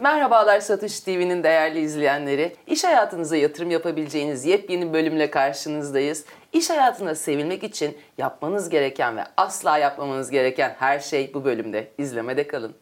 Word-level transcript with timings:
Merhabalar 0.00 0.60
Satış 0.60 1.00
TV'nin 1.00 1.42
değerli 1.42 1.80
izleyenleri. 1.80 2.56
İş 2.66 2.84
hayatınıza 2.84 3.36
yatırım 3.36 3.70
yapabileceğiniz 3.70 4.44
yepyeni 4.44 4.92
bölümle 4.92 5.30
karşınızdayız. 5.30 6.24
İş 6.52 6.70
hayatında 6.70 7.14
sevilmek 7.14 7.64
için 7.64 7.98
yapmanız 8.18 8.68
gereken 8.68 9.16
ve 9.16 9.24
asla 9.36 9.78
yapmamanız 9.78 10.30
gereken 10.30 10.76
her 10.78 11.00
şey 11.00 11.34
bu 11.34 11.44
bölümde. 11.44 11.92
İzlemede 11.98 12.46
kalın. 12.46 12.76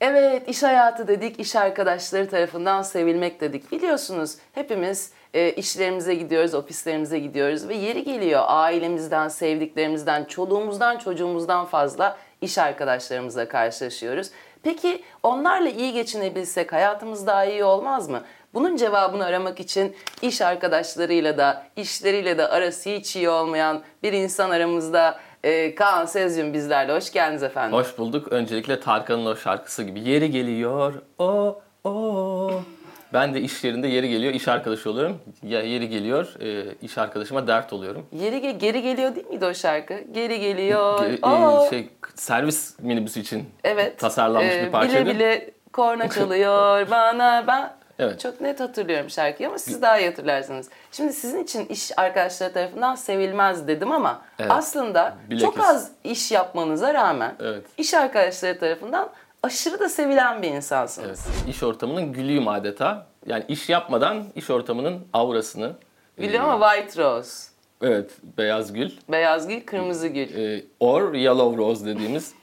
Evet, 0.00 0.48
iş 0.48 0.62
hayatı 0.62 1.08
dedik, 1.08 1.40
iş 1.40 1.56
arkadaşları 1.56 2.30
tarafından 2.30 2.82
sevilmek 2.82 3.40
dedik. 3.40 3.72
Biliyorsunuz 3.72 4.36
hepimiz 4.52 5.10
e, 5.34 5.52
işlerimize 5.52 6.14
gidiyoruz, 6.14 6.54
ofislerimize 6.54 7.18
gidiyoruz 7.18 7.68
ve 7.68 7.74
yeri 7.74 8.04
geliyor 8.04 8.42
ailemizden, 8.46 9.28
sevdiklerimizden, 9.28 10.24
çoluğumuzdan, 10.24 10.98
çocuğumuzdan 10.98 11.66
fazla 11.66 12.16
iş 12.40 12.58
arkadaşlarımızla 12.58 13.48
karşılaşıyoruz. 13.48 14.30
Peki 14.62 15.02
onlarla 15.22 15.68
iyi 15.68 15.92
geçinebilsek 15.92 16.72
hayatımız 16.72 17.26
daha 17.26 17.44
iyi 17.44 17.64
olmaz 17.64 18.08
mı? 18.08 18.22
Bunun 18.54 18.76
cevabını 18.76 19.24
aramak 19.24 19.60
için 19.60 19.96
iş 20.22 20.40
arkadaşlarıyla 20.42 21.38
da, 21.38 21.66
işleriyle 21.76 22.38
de 22.38 22.48
arası 22.48 22.90
hiç 22.90 23.16
iyi 23.16 23.28
olmayan 23.28 23.82
bir 24.02 24.12
insan 24.12 24.50
aramızda. 24.50 25.20
Ee, 25.44 25.74
Kaan 25.74 26.04
Sezyum 26.06 26.52
bizlerle. 26.52 26.96
Hoş 26.96 27.12
geldiniz 27.12 27.42
efendim. 27.42 27.78
Hoş 27.78 27.98
bulduk. 27.98 28.32
Öncelikle 28.32 28.80
Tarkan'ın 28.80 29.26
o 29.26 29.36
şarkısı 29.36 29.82
gibi 29.82 30.00
yeri 30.00 30.30
geliyor. 30.30 30.94
O 31.18 31.60
o. 31.84 32.50
Ben 33.14 33.34
de 33.34 33.40
iş 33.40 33.64
yerinde 33.64 33.88
yeri 33.88 34.08
geliyor 34.08 34.34
iş 34.34 34.48
arkadaşı 34.48 34.90
oluyorum. 34.90 35.18
Ya 35.42 35.62
yeri 35.62 35.88
geliyor 35.88 36.34
e, 36.40 36.74
iş 36.82 36.98
arkadaşıma 36.98 37.46
dert 37.46 37.72
oluyorum. 37.72 38.06
Yeri 38.12 38.36
ge- 38.36 38.58
geri 38.58 38.82
geliyor 38.82 39.14
değil 39.14 39.26
miydi 39.26 39.46
o 39.46 39.54
şarkı? 39.54 39.94
Geri 40.12 40.40
geliyor. 40.40 40.98
Ge- 40.98 41.66
e, 41.66 41.70
şey 41.70 41.88
servis 42.14 42.78
minibüsü 42.78 43.20
için 43.20 43.44
evet. 43.64 43.98
tasarlanmış 43.98 44.54
Ee, 44.54 44.66
bir 44.66 44.72
parçaydı. 44.72 45.10
Bile 45.10 45.14
bile 45.14 45.50
korna 45.72 46.10
çalıyor 46.10 46.90
bana. 46.90 47.44
Ben 47.46 47.72
Evet. 47.98 48.20
çok 48.20 48.40
net 48.40 48.60
hatırlıyorum 48.60 49.10
şarkıyı 49.10 49.48
ama 49.48 49.58
siz 49.58 49.82
daha 49.82 49.98
iyi 49.98 50.08
hatırlarsınız. 50.08 50.68
Şimdi 50.92 51.12
sizin 51.12 51.42
için 51.44 51.66
iş 51.66 51.98
arkadaşları 51.98 52.52
tarafından 52.52 52.94
sevilmez 52.94 53.68
dedim 53.68 53.92
ama 53.92 54.22
Evet. 54.38 54.50
aslında 54.50 55.14
Bilakis. 55.30 55.44
çok 55.46 55.64
az 55.64 55.90
iş 56.04 56.32
yapmanıza 56.32 56.94
rağmen 56.94 57.34
Evet. 57.40 57.64
iş 57.78 57.94
arkadaşları 57.94 58.58
tarafından 58.58 59.10
aşırı 59.44 59.78
da 59.78 59.88
sevilen 59.88 60.42
bir 60.42 60.48
insansınız. 60.48 61.26
Evet. 61.26 61.48
İş 61.48 61.62
ortamının 61.62 62.12
gülüyüm 62.12 62.48
adeta. 62.48 63.06
Yani 63.26 63.44
iş 63.48 63.68
yapmadan 63.68 64.24
iş 64.34 64.50
ortamının 64.50 65.06
aurasını. 65.12 65.72
Biliyor 66.18 66.44
ama 66.44 66.70
White 66.70 67.02
Rose. 67.02 67.48
Evet, 67.82 68.10
beyaz 68.38 68.72
gül. 68.72 68.90
Beyaz 69.08 69.48
gül, 69.48 69.60
kırmızı 69.60 70.08
gül. 70.08 70.34
E, 70.36 70.64
or 70.80 71.14
yellow 71.14 71.62
rose 71.62 71.86
dediğimiz 71.86 72.34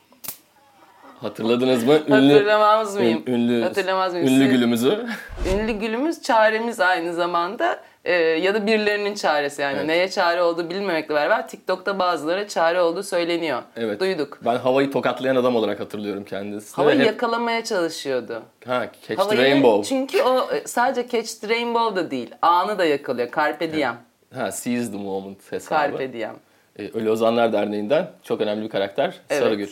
hatırladınız 1.21 1.83
mı? 1.83 1.93
Hatırlamaz 1.93 2.95
mıyım? 2.95 3.23
ün- 3.27 3.33
ünlü, 3.33 3.63
Hatırlamaz 3.63 4.13
mıyım? 4.13 4.27
ünlü 4.27 4.45
gülümüzü. 4.47 5.05
Ünlü 5.53 5.71
gülümüz 5.71 6.21
çaremiz 6.21 6.79
aynı 6.79 7.13
zamanda 7.13 7.79
Ee, 8.05 8.13
ya 8.13 8.53
da 8.53 8.67
birilerinin 8.67 9.15
çaresi 9.15 9.61
yani 9.61 9.75
Evet. 9.77 9.85
neye 9.87 10.09
çare 10.09 10.41
olduğu 10.41 10.69
bilinmemekle 10.69 11.13
beraber 11.15 11.47
TikTok'ta 11.47 11.99
bazıları 11.99 12.47
çare 12.47 12.81
olduğu 12.81 13.03
söyleniyor. 13.03 13.61
Evet. 13.75 13.99
Duyduk. 13.99 14.39
Ben 14.45 14.55
havayı 14.57 14.91
tokatlayan 14.91 15.35
adam 15.35 15.55
olarak 15.55 15.79
hatırlıyorum 15.79 16.23
kendisini. 16.23 16.75
Havayı 16.75 16.99
hep- 16.99 17.05
yakalamaya 17.07 17.63
çalışıyordu. 17.63 18.43
Ha, 18.67 18.87
Catch 19.07 19.19
Havayı, 19.21 19.39
the 19.39 19.43
Rainbow. 19.45 19.89
Çünkü 19.89 20.21
o 20.21 20.51
e, 20.53 20.67
sadece 20.67 21.07
Catch 21.09 21.33
the 21.41 21.49
Rainbow 21.49 21.95
da 22.01 22.11
değil. 22.11 22.31
Anı 22.41 22.77
da 22.77 22.85
yakalıyor. 22.85 23.29
Carpe 23.35 23.73
diem. 23.73 23.95
Ha, 24.35 24.51
Seize 24.51 24.91
the 24.91 24.97
Moment 24.97 25.51
hesabı. 25.51 25.81
Carpe 25.81 26.13
diem. 26.13 26.35
Ee, 26.79 26.87
Ölü 26.89 27.09
Ozanlar 27.11 27.53
Derneği'nden 27.53 28.11
çok 28.23 28.41
önemli 28.41 28.63
bir 28.63 28.69
karakter. 28.69 29.13
Evet. 29.29 29.43
Sarıgül. 29.43 29.69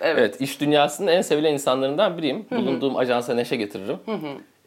Evet. 0.00 0.18
Evet, 0.18 0.40
iş 0.40 0.60
dünyasının 0.60 1.06
en 1.06 1.22
sevilen 1.22 1.52
insanlarından 1.52 2.18
biriyim. 2.18 2.46
Bulunduğum 2.50 2.96
ajansa 2.96 3.34
neşe 3.34 3.56
getiririm. 3.56 3.98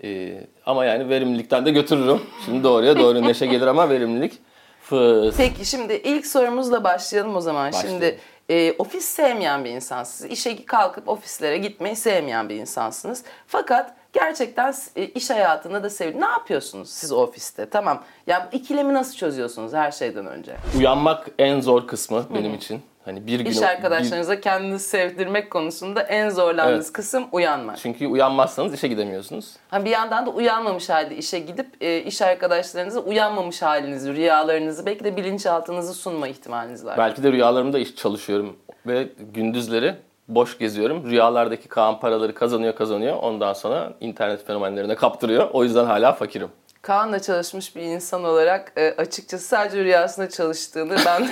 Ee, 0.03 0.44
ama 0.66 0.86
yani 0.86 1.09
verimlilikten 1.09 1.65
de 1.65 1.71
götürürüm. 1.71 2.21
Şimdi 2.45 2.64
doğruya 2.64 2.99
doğru 2.99 3.21
neşe 3.21 3.45
gelir 3.45 3.67
ama 3.67 3.89
verimlilik 3.89 4.33
fıs. 4.81 5.37
Peki 5.37 5.65
şimdi 5.65 5.93
ilk 5.93 6.27
sorumuzla 6.27 6.83
başlayalım 6.83 7.36
o 7.36 7.42
zaman. 7.42 7.67
Başlayalım. 7.67 8.02
Şimdi 8.02 8.17
e, 8.49 8.71
ofis 8.71 9.05
sevmeyen 9.05 9.65
bir 9.65 9.70
insansınız. 9.70 10.31
İşe 10.31 10.65
kalkıp 10.65 11.09
ofislere 11.09 11.58
gitmeyi 11.58 11.95
sevmeyen 11.95 12.49
bir 12.49 12.55
insansınız. 12.55 13.23
Fakat 13.48 13.93
gerçekten 14.14 14.73
e, 14.95 15.05
iş 15.05 15.30
hayatında 15.30 15.83
da 15.83 15.89
sev. 15.89 16.21
Ne 16.21 16.25
yapıyorsunuz 16.25 16.89
siz 16.89 17.11
ofiste? 17.11 17.70
Tamam. 17.70 18.04
Ya 18.27 18.49
bu 18.52 18.55
ikilemi 18.58 18.93
nasıl 18.93 19.15
çözüyorsunuz 19.15 19.73
her 19.73 19.92
şeyden 19.92 20.25
önce? 20.25 20.55
Uyanmak 20.77 21.27
en 21.39 21.61
zor 21.61 21.87
kısmı 21.87 22.25
benim 22.33 22.54
için. 22.54 22.81
Hani 23.09 23.27
bir 23.27 23.39
gün 23.39 23.52
İş 23.52 23.58
bir- 23.58 23.64
arkadaşlarınıza 23.64 24.42
kendinizi 24.42 24.87
sevdirmek 24.89 25.52
konusunda 25.52 26.02
en 26.02 26.30
zorlandığınız 26.30 26.86
Evet. 26.86 26.93
kısım 26.93 27.25
uyanmak. 27.31 27.77
çünkü 27.77 28.08
uyanmazsanız 28.08 28.73
işe 28.73 28.87
gidemiyorsunuz. 28.87 29.53
Ha 29.70 29.86
bir 29.86 29.89
yandan 29.89 30.25
da 30.25 30.30
uyanmamış 30.30 30.89
halde 30.89 31.15
işe 31.15 31.39
gidip 31.39 31.67
e, 31.81 31.98
iş 31.98 32.21
arkadaşlarınıza 32.21 32.99
uyanmamış 32.99 33.61
halinizi, 33.61 34.14
rüyalarınızı, 34.15 34.86
belki 34.86 35.03
de 35.03 35.17
bilinçaltınızı 35.17 35.93
sunma 35.93 36.27
ihtimaliniz 36.27 36.86
var. 36.86 36.98
Belki 36.98 37.23
de 37.23 37.31
rüyalarımda 37.31 37.80
iş 37.80 37.95
çalışıyorum 37.95 38.55
ve 38.87 39.08
gündüzleri 39.33 39.95
boş 40.27 40.58
geziyorum. 40.58 41.09
Rüyalardaki 41.09 41.67
Kaan 41.67 41.99
paraları 41.99 42.33
kazanıyor 42.33 42.75
kazanıyor. 42.75 43.15
Ondan 43.21 43.53
sonra 43.53 43.93
internet 43.99 44.48
fenomenlerine 44.48 44.95
kaptırıyor. 44.95 45.49
O 45.53 45.64
yüzden 45.64 45.86
hala 45.86 46.14
fakirim. 46.14 46.48
Kaan'la 46.81 47.19
çalışmış 47.19 47.75
bir 47.75 47.81
insan 47.81 48.23
olarak 48.23 48.73
e, 48.77 48.92
açıkçası 48.98 49.48
sadece 49.48 49.83
rüyasında 49.83 50.30
çalıştığını 50.30 50.95
ben 51.05 51.30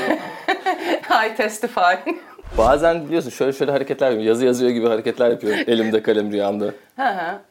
I 1.31 1.35
testify. 1.35 2.11
Bazen 2.57 3.05
biliyorsun 3.05 3.29
şöyle 3.29 3.53
şöyle 3.53 3.71
hareketler 3.71 4.07
yapıyorum. 4.07 4.27
Yazı 4.27 4.45
yazıyor 4.45 4.71
gibi 4.71 4.87
hareketler 4.87 5.29
yapıyorum. 5.29 5.59
Elimde 5.67 6.03
kalem 6.03 6.31
rüyamda. 6.31 6.65
Hı. 6.95 7.03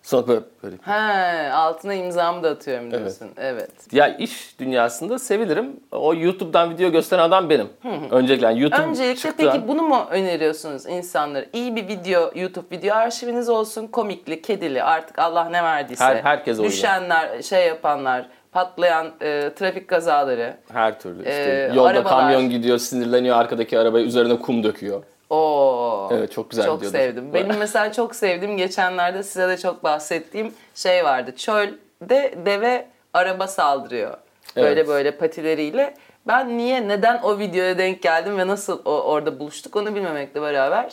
Sonra 0.02 0.26
böyle, 0.28 0.40
böyle. 0.62 0.76
He, 0.82 1.52
altına 1.52 1.94
imzamı 1.94 2.42
da 2.42 2.50
atıyorum 2.50 2.90
diyorsun. 2.90 3.28
Evet. 3.36 3.70
Ya 3.92 4.16
iş 4.16 4.60
dünyasında 4.60 5.18
sevilirim. 5.18 5.80
O 5.92 6.14
YouTube'dan 6.14 6.70
video 6.70 6.90
gösteren 6.90 7.22
adam 7.22 7.50
benim. 7.50 7.68
Öncelikle 8.10 8.46
yani 8.46 8.60
YouTube 8.60 8.82
Öncelikle 8.82 9.16
çıktı. 9.16 9.50
peki 9.52 9.68
bunu 9.68 9.82
mu 9.82 10.06
öneriyorsunuz 10.10 10.86
insanlara? 10.86 11.44
İyi 11.52 11.76
bir 11.76 11.88
video, 11.88 12.30
YouTube 12.34 12.76
video 12.76 12.96
arşiviniz 12.96 13.48
olsun. 13.48 13.86
Komikli, 13.86 14.42
kedili 14.42 14.82
artık 14.82 15.18
Allah 15.18 15.44
ne 15.48 15.62
verdiyse. 15.62 16.04
Her- 16.04 16.22
herkes 16.22 16.58
oynuyor. 16.58 16.72
Düşenler, 16.72 17.42
şey 17.42 17.66
yapanlar, 17.66 18.26
patlayan 18.56 19.06
e, 19.20 19.50
trafik 19.56 19.88
kazaları. 19.88 20.56
Her 20.72 21.00
türlü 21.00 21.18
işte. 21.18 21.68
Ee, 21.72 21.74
Yolda 21.76 21.88
arabalar. 21.88 22.10
kamyon 22.20 22.50
gidiyor, 22.50 22.78
sinirleniyor 22.78 23.36
arkadaki 23.36 23.78
arabaya 23.78 24.04
üzerine 24.04 24.38
kum 24.38 24.64
döküyor. 24.64 25.02
Oo. 25.30 26.08
Evet, 26.12 26.32
çok 26.32 26.50
güzel 26.50 26.66
Çok 26.66 26.80
videodur. 26.80 26.98
sevdim. 26.98 27.34
Benim 27.34 27.56
mesela 27.58 27.92
çok 27.92 28.14
sevdiğim 28.14 28.56
geçenlerde 28.56 29.22
size 29.22 29.48
de 29.48 29.56
çok 29.56 29.84
bahsettiğim 29.84 30.52
şey 30.74 31.04
vardı. 31.04 31.36
Çölde 31.36 32.34
deve 32.46 32.86
araba 33.14 33.46
saldırıyor. 33.46 34.16
Böyle 34.56 34.68
Evet. 34.68 34.88
böyle 34.88 35.10
patileriyle. 35.10 35.94
Ben 36.26 36.58
niye, 36.58 36.88
neden 36.88 37.20
o 37.22 37.38
videoya 37.38 37.78
denk 37.78 38.02
geldim 38.02 38.38
ve 38.38 38.46
nasıl 38.46 38.80
o, 38.84 38.90
orada 39.02 39.38
buluştuk 39.38 39.76
onu 39.76 39.94
bilmemekle 39.94 40.42
beraber 40.42 40.92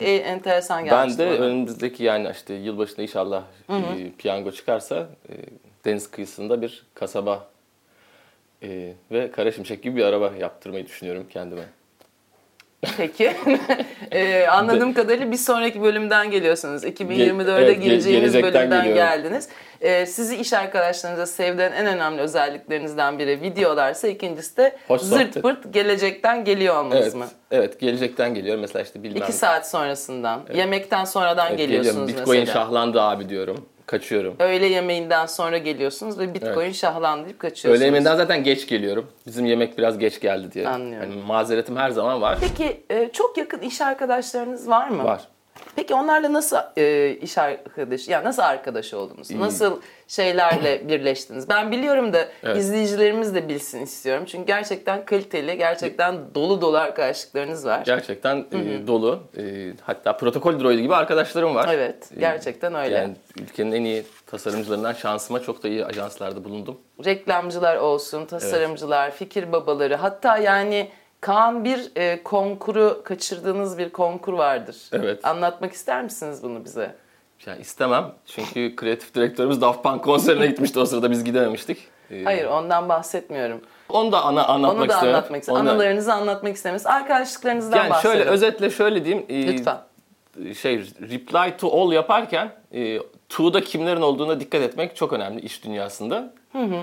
e, 0.00 0.12
enteresan 0.14 0.78
Ben 0.78 0.84
gelmişti 0.90 1.18
de 1.18 1.26
bana. 1.30 1.36
önümüzdeki 1.46 2.04
yani 2.04 2.28
işte 2.32 2.54
yılbaşında 2.54 3.02
inşallah 3.02 3.42
e, 3.70 4.10
piyango 4.18 4.50
çıkarsa 4.50 5.06
e, 5.28 5.34
deniz 5.84 6.10
kıyısında 6.10 6.62
bir 6.62 6.86
kasaba 6.94 7.48
e, 8.62 8.92
ve 9.10 9.30
kara 9.30 9.52
şimşek 9.52 9.82
gibi 9.82 9.96
bir 9.96 10.04
araba 10.04 10.32
yaptırmayı 10.40 10.86
düşünüyorum 10.86 11.26
kendime. 11.30 11.64
Peki. 12.96 13.32
Ee, 14.12 14.46
anladığım 14.50 14.94
kadarıyla 14.94 15.30
bir 15.30 15.36
sonraki 15.36 15.82
bölümden 15.82 16.30
geliyorsunuz. 16.30 16.84
2024'de 16.84 17.62
evet, 17.62 17.82
gireceğiniz 17.82 18.34
bölümden 18.34 18.68
geliyorum. 18.68 18.94
geldiniz. 18.94 19.48
Ee, 19.80 20.06
sizi 20.06 20.36
iş 20.36 20.52
arkadaşlarınıza 20.52 21.26
sevdiren 21.26 21.72
en 21.72 21.86
önemli 21.86 22.20
özelliklerinizden 22.20 23.18
biri 23.18 23.40
videolarsa 23.40 24.08
ikincisi 24.08 24.56
de 24.56 24.76
Hoş 24.88 25.00
zırt 25.00 25.42
pırt 25.42 25.74
gelecekten 25.74 26.44
geliyor 26.44 26.76
olmanız 26.76 27.02
Evet, 27.02 27.14
mı? 27.14 27.26
evet 27.50 27.80
gelecekten 27.80 28.34
geliyor. 28.34 28.58
Mesela 28.58 28.82
işte 28.82 29.02
bilmem. 29.02 29.22
İki 29.22 29.32
saat 29.32 29.70
sonrasından. 29.70 30.40
Yemekten 30.54 31.04
sonradan 31.04 31.48
Evet, 31.48 31.58
geliyorsunuz 31.58 31.96
geliyorum. 31.96 32.18
Bitcoin 32.18 32.40
mesela. 32.40 32.54
şahlandı 32.54 33.02
abi 33.02 33.28
diyorum. 33.28 33.66
Kaçıyorum. 33.86 34.36
Öğle 34.38 34.66
yemeğinden 34.66 35.26
sonra 35.26 35.58
geliyorsunuz 35.58 36.18
ve 36.18 36.34
Bitcoin 36.34 36.72
şahlandı 36.72 37.24
deyip 37.24 37.38
kaçıyorsunuz. 37.38 37.76
Öğle 37.76 37.84
yemeğinden 37.84 38.16
zaten 38.16 38.44
geç 38.44 38.66
geliyorum. 38.66 39.06
Bizim 39.26 39.46
yemek 39.46 39.78
biraz 39.78 39.98
geç 39.98 40.20
geldi 40.20 40.52
diye. 40.52 40.68
Anlıyorum. 40.68 41.10
Yani 41.12 41.22
mazeretim 41.22 41.76
her 41.76 41.90
zaman 41.90 42.22
var. 42.22 42.38
Peki 42.40 42.84
e, 42.90 43.08
çok 43.12 43.38
yakın 43.38 43.60
iş 43.60 43.80
arkadaşlarınız 43.80 44.68
var 44.68 44.88
mı? 44.88 45.04
Var. 45.04 45.28
Peki 45.76 45.94
onlarla 45.94 46.32
nasıl 46.32 46.56
e, 46.76 47.10
iş 47.10 47.38
arkadaş, 47.38 48.08
yani 48.08 48.24
nasıl 48.24 48.42
arkadaş 48.42 48.94
oldunuz? 48.94 49.30
Nasıl 49.30 49.80
şeylerle 50.08 50.88
birleştiniz? 50.88 51.48
Ben 51.48 51.70
biliyorum 51.72 52.12
da 52.12 52.28
Evet. 52.42 52.56
izleyicilerimiz 52.56 53.34
de 53.34 53.48
bilsin 53.48 53.80
istiyorum. 53.82 54.24
Çünkü 54.26 54.46
gerçekten 54.46 55.04
kaliteli, 55.04 55.58
gerçekten 55.58 56.16
dolu 56.34 56.60
dolu 56.60 56.76
arkadaşlıklarınız 56.78 57.66
var. 57.66 57.82
Gerçekten 57.84 58.36
e, 58.36 58.86
dolu. 58.86 59.20
E, 59.38 59.42
hatta 59.82 60.16
protokol 60.16 60.60
droidi 60.60 60.82
gibi 60.82 60.94
arkadaşlarım 60.94 61.54
var. 61.54 61.70
Evet, 61.72 62.10
E, 62.16 62.20
gerçekten 62.20 62.74
öyle. 62.74 62.94
Yani 62.94 63.14
ülkenin 63.40 63.72
en 63.72 63.84
iyi 63.84 64.04
tasarımcılarından 64.26 64.92
şansıma 64.92 65.40
çok 65.42 65.62
da 65.62 65.68
iyi 65.68 65.84
ajanslarda 65.86 66.44
bulundum. 66.44 66.80
Reklamcılar 67.04 67.76
olsun, 67.76 68.24
tasarımcılar, 68.26 69.10
fikir 69.10 69.52
babaları, 69.52 69.94
hatta 69.94 70.36
yani 70.38 70.88
Kaan 71.24 71.64
bir 71.64 71.90
e, 71.96 72.22
konkuru 72.22 73.00
kaçırdığınız 73.04 73.78
bir 73.78 73.88
konkur 73.90 74.32
vardır. 74.32 74.76
Evet. 74.92 75.24
Anlatmak 75.24 75.72
ister 75.72 76.02
misiniz 76.02 76.42
bunu 76.42 76.64
bize? 76.64 76.94
Yani 77.46 77.60
istemem. 77.60 78.12
Çünkü 78.26 78.76
kreatif 78.76 79.14
direktörümüz 79.14 79.60
Daft 79.60 79.82
Punk 79.82 80.04
konserine 80.04 80.46
gitmişti 80.46 80.78
o 80.80 80.86
sırada 80.86 81.10
biz 81.10 81.24
gidememiştik. 81.24 81.78
Ee, 82.10 82.24
Hayır 82.24 82.44
ondan 82.44 82.88
bahsetmiyorum. 82.88 83.60
Onu 83.88 84.12
da 84.12 84.22
ana 84.24 84.46
anlatmak 84.46 84.80
Onu 84.82 84.88
da 84.88 84.96
anlatmak. 84.98 85.42
Onu 85.48 85.56
da- 85.66 85.70
Anılarınızı 85.70 86.12
anlatmak 86.12 86.56
istemez. 86.56 86.86
Arkadaşlıklarınızdan 86.86 87.76
Yani 87.76 87.90
bahsedin. 87.90 88.14
şöyle 88.14 88.30
özetle 88.30 88.70
şöyle 88.70 89.04
diyeyim. 89.04 89.26
e, 89.28 89.46
Lütfen. 89.46 89.78
Şey 90.54 90.78
reply 91.00 91.56
to 91.56 91.82
all 91.82 91.92
yaparken 91.92 92.52
e, 92.74 92.98
to'da 93.28 93.60
kimlerin 93.60 94.00
olduğuna 94.02 94.40
dikkat 94.40 94.62
etmek 94.62 94.96
çok 94.96 95.12
önemli 95.12 95.40
iş 95.40 95.64
dünyasında. 95.64 96.34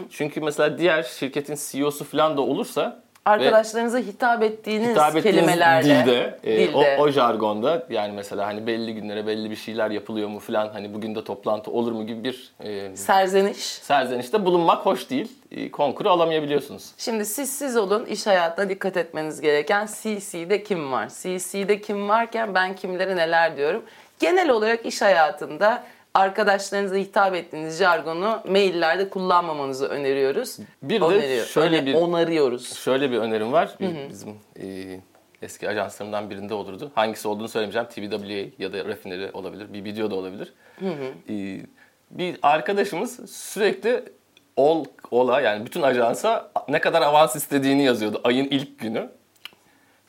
Çünkü 0.10 0.42
mesela 0.42 0.78
diğer 0.78 1.04
şirketin 1.04 1.58
CEO'su 1.72 2.04
falan 2.06 2.38
da 2.38 2.42
olursa 2.42 3.02
Arkadaşlarınıza 3.26 3.98
hitap 4.00 4.44
ettiğiniz 4.44 4.90
hitap 4.90 5.16
ettiğiniz 5.16 5.40
kelimelerle, 5.40 6.06
dilde, 6.06 6.40
e, 6.44 6.58
dilde. 6.58 6.98
O, 7.00 7.04
o 7.04 7.10
jargonda 7.10 7.84
yani 7.90 8.14
mesela 8.14 8.48
hani 8.48 8.68
belli 8.68 8.94
günlere 8.94 9.28
belli 9.28 9.52
bir 9.52 9.56
şeyler 9.56 9.92
yapılıyor 9.92 10.30
mu 10.30 10.40
falan 10.40 10.70
hani 10.74 10.94
bugün 10.94 11.16
de 11.16 11.24
toplantı 11.24 11.72
olur 11.72 11.92
mu 11.92 12.08
gibi 12.08 12.24
bir 12.24 12.52
e, 12.64 12.96
serzeniş. 12.96 13.58
serzenişte 13.58 14.46
bulunmak 14.46 14.86
hoş 14.86 15.10
değil. 15.10 15.32
E, 15.52 15.72
konkuru 15.72 16.10
alamayabiliyorsunuz. 16.10 16.92
Şimdi 16.98 17.26
siz 17.26 17.58
siz 17.58 17.78
olun 17.78 18.06
iş 18.06 18.28
hayatına 18.28 18.70
dikkat 18.70 18.98
etmeniz 18.98 19.42
gereken 19.42 19.86
CC'de 19.86 20.64
kim 20.64 20.92
var? 20.92 21.10
CC'de 21.10 21.82
kim 21.82 22.10
varken 22.10 22.56
ben 22.56 22.76
kimlere 22.76 23.16
neler 23.16 23.58
diyorum. 23.58 23.84
Genel 24.20 24.50
olarak 24.50 24.86
iş 24.86 25.02
hayatında 25.02 25.84
arkadaşlarınıza 26.14 26.96
hitap 26.96 27.36
ettiğiniz 27.36 27.78
jargonu 27.80 28.42
maillerde 28.50 29.10
kullanmamanızı 29.10 29.88
öneriyoruz. 29.88 30.58
Bir 30.84 31.02
de 31.02 31.06
Öneriyor- 31.06 31.46
şöyle 31.46 31.76
öne- 31.78 31.86
bir- 31.86 31.94
onarıyoruz. 31.94 32.74
Şöyle 32.78 33.12
bir 33.12 33.18
önerim 33.18 33.52
var. 33.52 33.76
Bir- 33.80 34.10
Bizim 34.10 34.30
e, 34.62 35.00
eski 35.42 35.70
ajanslarımdan 35.70 36.30
birinde 36.30 36.54
olurdu. 36.54 36.92
Hangisi 36.96 37.28
olduğunu 37.28 37.48
söylemeyeceğim. 37.48 37.88
TBWA 37.88 38.50
ya 38.60 38.74
da 38.74 38.86
Refinery 38.86 39.30
olabilir. 39.34 39.74
Bir 39.74 39.84
video 39.84 40.12
da 40.12 40.16
olabilir. 40.16 40.54
E, 41.30 41.66
bir 42.12 42.38
arkadaşımız 42.42 43.32
sürekli 43.32 44.04
ol, 44.56 44.86
ola 45.12 45.42
yani 45.42 45.66
bütün 45.66 45.82
ajansa 45.82 46.52
ne 46.70 46.80
kadar 46.82 47.02
avans 47.02 47.36
istediğini 47.36 47.84
yazıyordu 47.84 48.22
ayın 48.24 48.46
ilk 48.46 48.80
günü. 48.80 49.10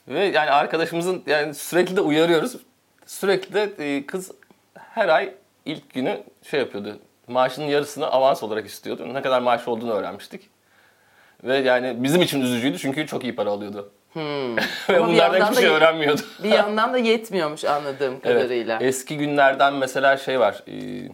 Ve 0.08 0.24
yani 0.24 0.50
arkadaşımızın 0.50 1.22
yani 1.26 1.54
sürekli 1.54 1.96
de 1.96 2.00
uyarıyoruz. 2.00 2.56
Sürekli 3.06 3.54
de 3.54 3.72
e, 3.78 4.06
kız 4.06 4.30
her 4.74 5.08
ay 5.08 5.34
ilk 5.64 5.94
günü 5.94 6.22
şey 6.50 6.60
yapıyordu. 6.60 6.98
Maaşının 7.28 7.66
yarısını 7.66 8.06
avans 8.06 8.42
olarak 8.42 8.66
istiyordu. 8.66 9.14
Ne 9.14 9.22
kadar 9.22 9.40
maaşı 9.40 9.70
olduğunu 9.70 9.92
öğrenmiştik. 9.92 10.50
Ve 11.44 11.56
yani 11.56 12.02
bizim 12.02 12.22
için 12.22 12.40
üzücüydü 12.40 12.78
çünkü 12.78 13.06
çok 13.06 13.24
iyi 13.24 13.34
para 13.36 13.50
alıyordu. 13.50 13.92
Ve 14.16 14.20
Hmm. 14.20 14.56
Ama 14.96 15.08
bir 15.08 15.12
bunlardan 15.14 15.50
hiçbir 15.50 15.62
şey 15.62 15.70
öğrenmiyordu. 15.70 16.20
Bir 16.42 16.48
yandan 16.50 16.92
da 16.92 16.98
yetmiyormuş 16.98 17.64
anladığım 17.64 18.12
Evet. 18.12 18.22
kadarıyla. 18.22 18.78
Eski 18.80 19.16
günlerden 19.16 19.74
mesela 19.74 20.16
şey 20.16 20.40
var. 20.40 20.62
e, 20.68 21.08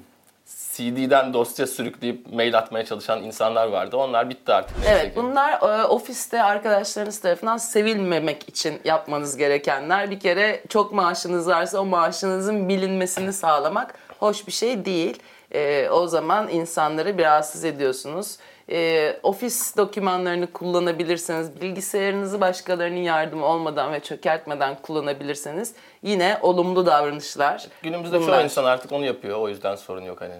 CD'den 0.73 1.35
dosya 1.35 1.67
sürükleyip 1.67 2.33
mail 2.33 2.59
atmaya 2.59 2.85
çalışan 2.85 3.23
insanlar 3.23 3.67
vardı. 3.69 3.97
Onlar 3.97 4.31
bitti 4.31 4.53
artık. 4.53 4.77
Evet 4.89 5.13
bunlar 5.17 5.53
e, 5.53 5.85
ofiste 5.85 6.43
arkadaşlarınız 6.43 7.21
tarafından 7.21 7.57
sevilmemek 7.57 8.49
için 8.49 8.81
yapmanız 8.85 9.37
gerekenler. 9.37 10.11
Bir 10.11 10.21
kere 10.21 10.63
çok 10.69 10.93
maaşınız 10.93 11.49
varsa 11.49 11.79
o 11.81 11.85
maaşınızın 11.85 12.69
bilinmesini 12.69 13.33
sağlamak 13.33 13.95
hoş 14.19 14.47
bir 14.47 14.53
şey 14.53 14.85
değil. 14.85 15.19
E, 15.55 15.89
o 15.89 16.07
zaman 16.07 16.49
insanları 16.49 17.19
bir 17.19 17.25
rahatsız 17.25 17.65
ediyorsunuz. 17.65 18.37
E, 18.71 19.17
ofis 19.23 19.77
dokümanlarını 19.77 20.53
kullanabilirseniz, 20.53 21.61
bilgisayarınızı 21.61 22.41
başkalarının 22.41 23.03
yardımı 23.03 23.47
olmadan 23.47 23.93
ve 23.93 24.01
çökertmeden 24.01 24.77
kullanabilirseniz 24.83 25.75
yine 26.03 26.39
olumlu 26.43 26.87
davranışlar. 26.87 27.67
Günümüzde 27.83 28.21
bunlar. 28.21 28.35
çoğu 28.37 28.45
insan 28.45 28.65
artık 28.65 28.93
onu 28.93 29.05
yapıyor. 29.05 29.39
O 29.39 29.49
yüzden 29.49 29.75
sorun 29.75 30.03
yok 30.03 30.21
hani. 30.21 30.35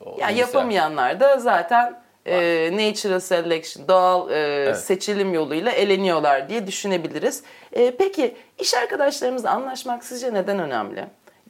O 0.00 0.10
Ya 0.10 0.14
bilgisayar. 0.28 0.36
yapamayanlar 0.36 1.20
da 1.20 1.38
zaten 1.38 2.00
e, 2.26 2.70
natural 2.72 3.20
selection, 3.20 3.88
doğal 3.88 4.30
e, 4.30 4.74
seçilim 4.74 5.34
yoluyla 5.34 5.70
eleniyorlar 5.72 6.48
diye 6.48 6.66
düşünebiliriz. 6.66 7.42
E, 7.72 7.96
peki 7.96 8.36
iş 8.58 8.74
arkadaşlarımızla 8.74 9.50
anlaşmak 9.50 10.04
sizce 10.04 10.34
neden 10.34 10.58
önemli? 10.58 11.04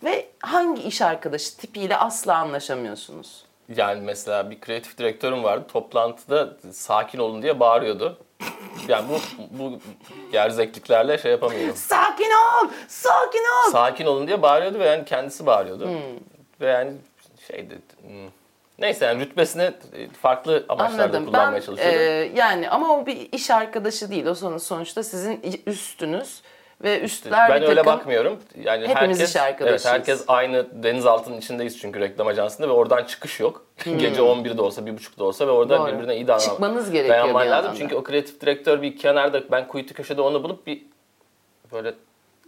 Ve 0.04 0.26
hangi 0.40 0.82
iş 0.82 1.02
arkadaşı 1.02 1.56
tipiyle 1.56 1.96
asla 1.96 2.36
anlaşamıyorsunuz? 2.36 3.44
Yani 3.76 4.00
mesela 4.00 4.50
bir 4.50 4.60
kreatif 4.60 4.98
direktörüm 4.98 5.44
vardı. 5.44 5.64
Toplantıda 5.72 6.56
sakin 6.72 7.18
olun 7.18 7.42
diye 7.42 7.60
bağırıyordu. 7.60 8.18
Yani 8.88 9.08
bu 9.08 9.18
bu 9.50 9.78
gerzekliklerle 10.32 11.18
şey 11.18 11.30
yapamıyorum. 11.30 11.76
Sakin 11.76 12.30
ol! 12.30 12.68
Sakin 12.88 13.38
ol! 13.38 13.72
sakin 13.72 14.06
olun 14.06 14.26
diye 14.26 14.42
bağırıyordu 14.42 14.78
ve 14.78 14.86
yani 14.86 15.04
kendisi 15.04 15.46
bağırıyordu. 15.46 15.86
Hmm. 15.86 16.16
Ve 16.60 16.66
yani 16.66 16.92
şeydi 17.46 17.78
hmm, 18.02 18.28
neyse 18.78 19.04
yani 19.04 19.20
rütbesine 19.20 19.64
e, 19.92 20.08
farklı 20.08 20.64
amaçlarda 20.68 21.02
Anladım. 21.02 21.26
Ben 21.26 21.26
kullanmaya 21.26 21.58
e, 21.58 21.62
çalışıyordu. 21.62 22.36
yani 22.36 22.70
ama 22.70 22.96
o 22.96 23.06
bir 23.06 23.28
iş 23.32 23.50
arkadaşı 23.50 24.10
değil. 24.10 24.26
O 24.26 24.34
sonra 24.34 24.58
sonuçta 24.58 25.02
sizin 25.02 25.62
üstünüz 25.66 26.42
ve 26.84 27.00
üstler 27.00 27.50
ben 27.50 27.62
bir 27.62 27.66
öyle 27.66 27.82
takım 27.82 27.92
bakmıyorum. 27.98 28.38
Yani 28.64 28.88
Hepimiz 28.88 29.18
herkes, 29.18 29.30
iş 29.30 29.36
arkadaşıyız. 29.36 29.86
Evet, 29.86 29.94
herkes 29.94 30.24
aynı 30.28 30.82
denizaltının 30.82 31.36
içindeyiz 31.38 31.78
çünkü 31.78 32.00
reklam 32.00 32.26
ajansında 32.26 32.68
ve 32.68 32.72
oradan 32.72 33.04
çıkış 33.04 33.40
yok. 33.40 33.64
Gece 33.84 34.20
11'de 34.22 34.62
olsa, 34.62 34.80
1.30'da 34.82 35.24
olsa 35.24 35.46
ve 35.46 35.50
orada 35.50 35.78
Hmm. 35.78 35.86
Doğru. 35.86 35.94
birbirine 35.94 36.16
iyi 36.16 36.28
davran- 36.28 36.38
Çıkmanız 36.38 36.90
gerekiyor 36.90 37.18
dayanman 37.18 37.50
lazım. 37.50 37.72
Çünkü 37.78 37.94
o 37.94 38.02
kreatif 38.02 38.40
direktör 38.40 38.82
bir 38.82 38.96
kenarda 38.96 39.42
ben 39.50 39.68
kuytu 39.68 39.94
köşede 39.94 40.20
onu 40.22 40.42
bulup 40.42 40.66
bir 40.66 40.82
böyle 41.72 41.94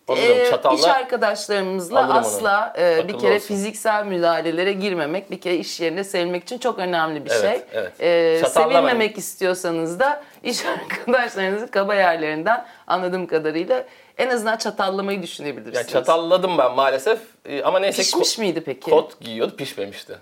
Ee, 0.09 0.13
alırım 0.13 0.43
iş 0.45 0.51
çatalla. 0.51 0.93
arkadaşlarımızla 0.95 2.05
onu. 2.05 2.13
asla 2.19 2.75
e, 2.79 3.09
bir 3.09 3.19
kere 3.19 3.35
olsun. 3.35 3.47
fiziksel 3.47 4.07
müdahalelere 4.07 4.73
girmemek, 4.73 5.31
bir 5.31 5.41
kere 5.41 5.57
iş 5.57 5.81
yerinde 5.81 6.05
sevilmek 6.05 6.43
için 6.43 6.59
çok 6.59 6.79
önemli 6.79 7.25
bir 7.25 7.31
Evet, 7.31 7.41
şey. 7.41 7.63
evet. 7.73 8.01
E, 8.01 8.49
sevilmemek 8.49 9.19
istiyorsanız 9.19 10.01
da 10.01 10.23
iş 10.43 10.65
arkadaşlarınızın 10.67 11.67
kaba 11.67 11.95
yerlerinden 11.95 12.67
anladığım 12.87 13.27
kadarıyla 13.27 13.85
en 14.19 14.31
azından 14.31 14.57
çatallamayı 14.57 15.23
düşünebilirsiniz. 15.23 15.77
Yani 15.77 15.87
çatalladım 15.89 16.59
ben 16.59 16.73
maalesef 16.75 17.19
Ee, 17.47 17.63
ama 17.63 17.79
neyse 17.79 18.03
Pişmiş 18.03 18.39
miydi 18.39 18.63
peki? 18.67 18.91
kot 18.91 19.21
giyiyordu 19.21 19.57
pişmemişti. 19.57 20.19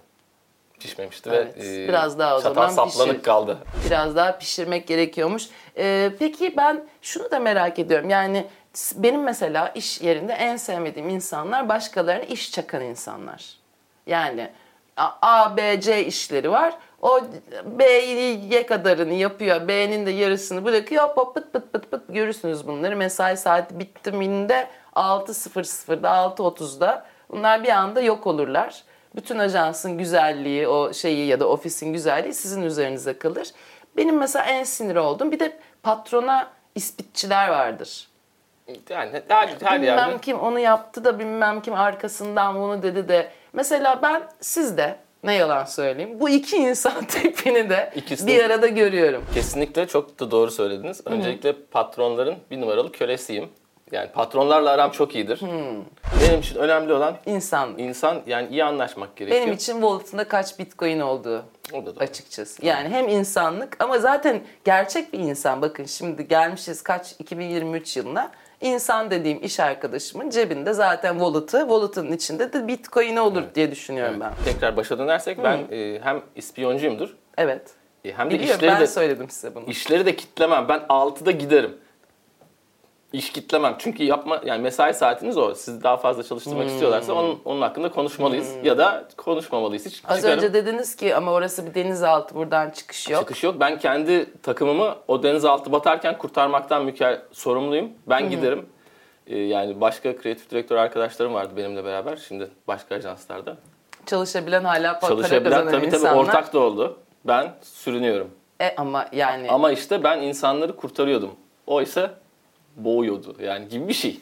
Pişmemişti 0.81 1.31
Evet, 1.33 1.57
ve 1.59 1.85
e, 1.85 1.89
biraz 1.89 2.19
daha 2.19 2.37
o 2.37 2.43
çatal 2.43 2.55
zaman 2.55 2.89
saplanık 2.89 3.11
pişir. 3.13 3.23
kaldı. 3.25 3.59
Biraz 3.87 4.17
daha 4.17 4.39
pişirmek 4.39 4.87
gerekiyormuş. 4.87 5.43
E, 5.77 6.11
peki 6.19 6.55
ben 6.57 6.85
şunu 7.03 7.31
da 7.31 7.39
merak 7.39 7.79
ediyorum. 7.79 8.11
Yani 8.11 8.47
benim 8.95 9.23
mesela 9.23 9.69
iş 9.69 10.01
yerinde 10.01 10.33
en 10.33 10.57
sevmediğim 10.57 11.09
insanlar 11.09 11.69
başkalarına 11.69 12.25
iş 12.25 12.53
çakan 12.53 12.83
insanlar. 12.83 13.57
Yani 14.07 14.51
A, 15.23 15.57
B, 15.57 15.81
C 15.81 16.05
işleri 16.05 16.51
var. 16.51 16.75
O 17.03 17.21
B'ye 17.65 18.67
kadarını 18.67 19.15
yapıyor. 19.15 19.69
B'nin 19.69 20.07
de 20.07 20.11
yarısını 20.11 20.65
bırakıyor. 20.65 21.09
Hop 21.09 21.35
pıt 21.35 21.53
pıt 21.53 21.73
pıt 21.73 21.91
pıt 21.91 22.03
görürsünüz 22.09 22.67
bunları. 22.67 22.97
Mesai 22.97 23.37
saati 23.37 23.79
bittiminde 23.79 24.69
6.00'da 24.95 26.09
6.30'da 26.09 27.07
bunlar 27.31 27.65
bir 27.65 27.69
anda 27.69 28.01
yok 28.01 28.27
olurlar. 28.27 28.83
Bütün 29.17 29.39
ajansın 29.39 29.99
güzelliği, 29.99 30.69
o 30.69 30.93
şeyi 30.93 31.27
ya 31.27 31.41
da 31.41 31.49
ofisin 31.49 31.93
güzelliği 31.93 32.35
sizin 32.35 32.63
üzerinize 32.63 33.19
kalır. 33.19 33.49
Benim 33.97 34.19
mesela 34.19 34.45
en 34.45 34.65
sinir 34.65 34.97
olduğum 34.97 35.33
bir 35.33 35.41
de 35.41 35.59
patrona 35.83 36.51
ispitçiler 36.75 37.49
vardır. 37.49 38.10
Yani 38.91 39.11
her, 39.29 39.49
her 39.63 39.83
bilmem 39.83 39.99
yerde 39.99 40.19
kim 40.23 40.39
onu 40.39 40.59
yaptı 40.59 41.05
da 41.05 41.19
bilmem 41.19 41.61
kim 41.63 41.75
arkasından 41.75 42.55
bunu 42.55 42.83
dedi 42.83 43.09
de. 43.09 43.29
Mesela 43.53 44.03
ben 44.03 44.23
sizde 44.41 44.97
ne 45.25 45.35
yalan 45.35 45.65
söyleyeyim 45.65 46.21
bu 46.21 46.29
iki 46.29 46.57
insan 46.57 47.05
tipini 47.09 47.71
de 47.71 47.93
İkisi 47.95 48.27
bir 48.27 48.45
arada 48.45 48.67
görüyorum. 48.67 49.25
kesinlikle 49.35 49.87
çok 49.87 50.21
da 50.21 50.31
doğru 50.31 50.51
söylediniz. 50.51 51.01
Öncelikle 51.07 51.53
patronların 51.71 52.37
bir 52.51 52.61
numaralı 52.61 52.93
kölesiyim. 52.93 53.49
Yani 53.93 54.09
patronlarla 54.09 54.71
aram 54.71 54.91
çok 54.91 55.15
iyidir. 55.15 55.41
Benim 56.21 56.41
için 56.41 56.57
önemli 56.57 56.93
olan 56.93 57.17
İnsan. 57.27 57.79
insan 57.79 58.23
yani 58.27 58.49
iyi 58.49 58.65
anlaşmak 58.65 59.17
gerekiyor. 59.17 59.43
Benim 59.43 59.55
için 59.55 59.73
wallet'ında 59.73 60.29
kaç 60.29 60.59
bitcoin 60.59 61.01
olduğu 61.01 61.43
O 61.73 61.87
da 61.87 61.97
doğru. 61.97 62.05
açıkçası. 62.05 62.67
Yani 62.67 62.89
hem 62.89 63.09
insanlık 63.09 63.77
ama 63.85 63.99
zaten 63.99 64.41
gerçek 64.65 65.13
bir 65.13 65.19
insan. 65.19 65.63
Bakın 65.63 65.85
şimdi 65.85 66.29
gelmişiz 66.29 66.83
kaç 66.83 67.15
2023 67.19 67.97
yılına. 67.97 68.31
İnsan 68.61 69.11
dediğim 69.11 69.43
iş 69.45 69.61
arkadaşımın 69.61 70.31
cebinde 70.31 70.73
zaten 70.73 71.13
wallet'ı, 71.13 71.59
wallet'ın 71.61 72.13
içinde 72.13 72.53
de 72.53 72.69
bitcoin'i 72.69 73.21
olur 73.21 73.43
diye 73.55 73.71
düşünüyorum 73.71 74.21
ben. 74.21 74.33
Tekrar 74.45 74.77
başa 74.77 74.99
dönersek 74.99 75.45
ben 75.45 75.59
e, 75.71 76.01
hem 76.03 76.23
ispiyoncuyumdur 76.37 77.17
Evet. 77.39 77.71
e, 78.05 78.13
hem 78.13 78.31
de 78.31 78.35
Biliyorum 78.35 78.57
işleri 78.57 78.73
ben 78.73 78.81
de 78.81 78.87
söyledim 78.87 79.31
size 79.31 79.55
bunu. 79.55 79.65
işleri 79.67 80.07
de 80.07 80.17
kitlemem. 80.17 80.69
Ben 80.69 80.79
6'da 80.81 81.31
giderim. 81.31 81.77
İş 83.13 83.33
kitlemem. 83.33 83.75
Çünkü 83.79 84.05
yapma 84.05 84.41
yani 84.45 84.63
mesai 84.63 84.95
saatiniz 84.95 85.37
o. 85.39 85.55
Siz 85.55 85.83
daha 85.83 85.97
fazla 85.97 86.23
çalıştırmak 86.23 86.63
Hmm. 86.65 86.73
istiyorlarsa 86.73 87.13
onun, 87.13 87.39
onun 87.45 87.61
hakkında 87.63 87.91
konuşmalıyız. 87.91 88.55
Ya 88.65 88.79
da 88.79 89.05
konuşmamalıyız. 89.17 89.87
Hiç 89.87 90.03
Az 90.09 90.17
çıkarım. 90.17 90.37
önce 90.39 90.55
dediniz 90.55 90.97
ki 90.97 91.15
ama 91.17 91.33
orası 91.33 91.67
bir 91.67 91.75
denizaltı 91.75 92.35
buradan 92.35 92.71
çıkış 92.71 93.09
yok. 93.11 93.21
Çıkış 93.21 93.45
yok. 93.45 93.55
Ben 93.61 93.79
kendi 93.79 94.41
takımımı 94.43 94.95
o 95.09 95.23
denizaltı 95.23 95.73
batarken 95.73 96.19
kurtarmaktan 96.19 96.85
mükel 96.85 97.23
sorumluyum. 97.33 97.89
Ben 98.09 98.31
giderim. 98.31 98.67
Ee, 99.27 99.39
yani 99.39 99.81
başka 99.81 100.17
kreatif 100.17 100.51
direktör 100.51 100.77
arkadaşlarım 100.77 101.35
vardı 101.35 101.53
benimle 101.57 101.85
beraber. 101.85 102.17
Şimdi 102.17 102.49
başka 102.69 102.95
ajanslarda. 102.95 103.57
Çalışabilen 104.07 104.65
hala 104.65 104.99
para 104.99 105.11
Çalışabilen 105.11 105.45
kazanan 105.45 105.71
tabii 105.73 105.81
tabii 105.91 105.97
insanlar. 105.97 106.17
ortak 106.25 106.53
da 106.53 106.59
oldu. 106.59 106.97
Ben 107.25 107.53
sürünüyorum. 107.63 108.31
E 108.61 108.75
ama 108.77 109.07
yani 109.13 109.51
Ama 109.51 109.71
işte 109.73 110.05
ben 110.05 110.19
insanları 110.19 110.77
kurtarıyordum. 110.77 111.31
O 111.67 111.83
ise 111.83 112.11
boğuyordu 112.77 113.37
yani 113.43 113.69
gibi 113.69 113.89
bir 113.89 113.95
şey. 113.95 114.21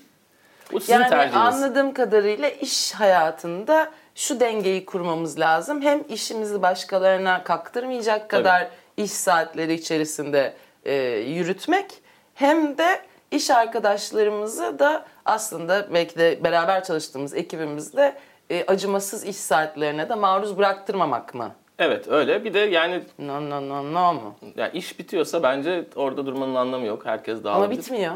Bu 0.72 0.80
sizin 0.80 0.92
yani 0.92 1.08
tercihiniz. 1.08 1.54
anladığım 1.54 1.92
kadarıyla 1.92 2.48
iş 2.48 2.92
hayatında 2.92 3.90
şu 4.14 4.40
dengeyi 4.40 4.84
kurmamız 4.84 5.40
lazım. 5.40 5.82
Hem 5.82 6.04
işimizi 6.08 6.62
başkalarına 6.62 7.44
kaktırmayacak 7.44 8.28
kadar 8.28 8.68
iş 8.96 9.10
saatleri 9.10 9.74
içerisinde 9.74 10.54
e, 10.84 10.94
yürütmek 11.18 11.86
hem 12.34 12.78
de 12.78 13.00
iş 13.30 13.50
arkadaşlarımızı 13.50 14.78
da 14.78 15.04
aslında 15.24 15.94
belki 15.94 16.18
de 16.18 16.44
beraber 16.44 16.84
çalıştığımız 16.84 17.34
ekibimizde 17.34 18.14
e, 18.50 18.64
acımasız 18.66 19.24
iş 19.24 19.36
saatlerine 19.36 20.08
de 20.08 20.14
maruz 20.14 20.58
bıraktırmamak 20.58 21.34
mı? 21.34 21.52
Evet 21.78 22.08
öyle. 22.08 22.44
Bir 22.44 22.54
de 22.54 22.58
yani, 22.58 23.02
No 23.18 23.50
no 23.50 23.68
no 23.68 23.94
no 23.94 24.14
mu? 24.14 24.34
yani 24.56 24.70
iş 24.74 24.98
bitiyorsa 24.98 25.42
bence 25.42 25.84
orada 25.96 26.26
durmanın 26.26 26.54
anlamı 26.54 26.86
yok. 26.86 27.06
Herkes 27.06 27.44
dağılabilir. 27.44 27.64
Ama 27.64 27.78
bitmiyor. 27.78 28.12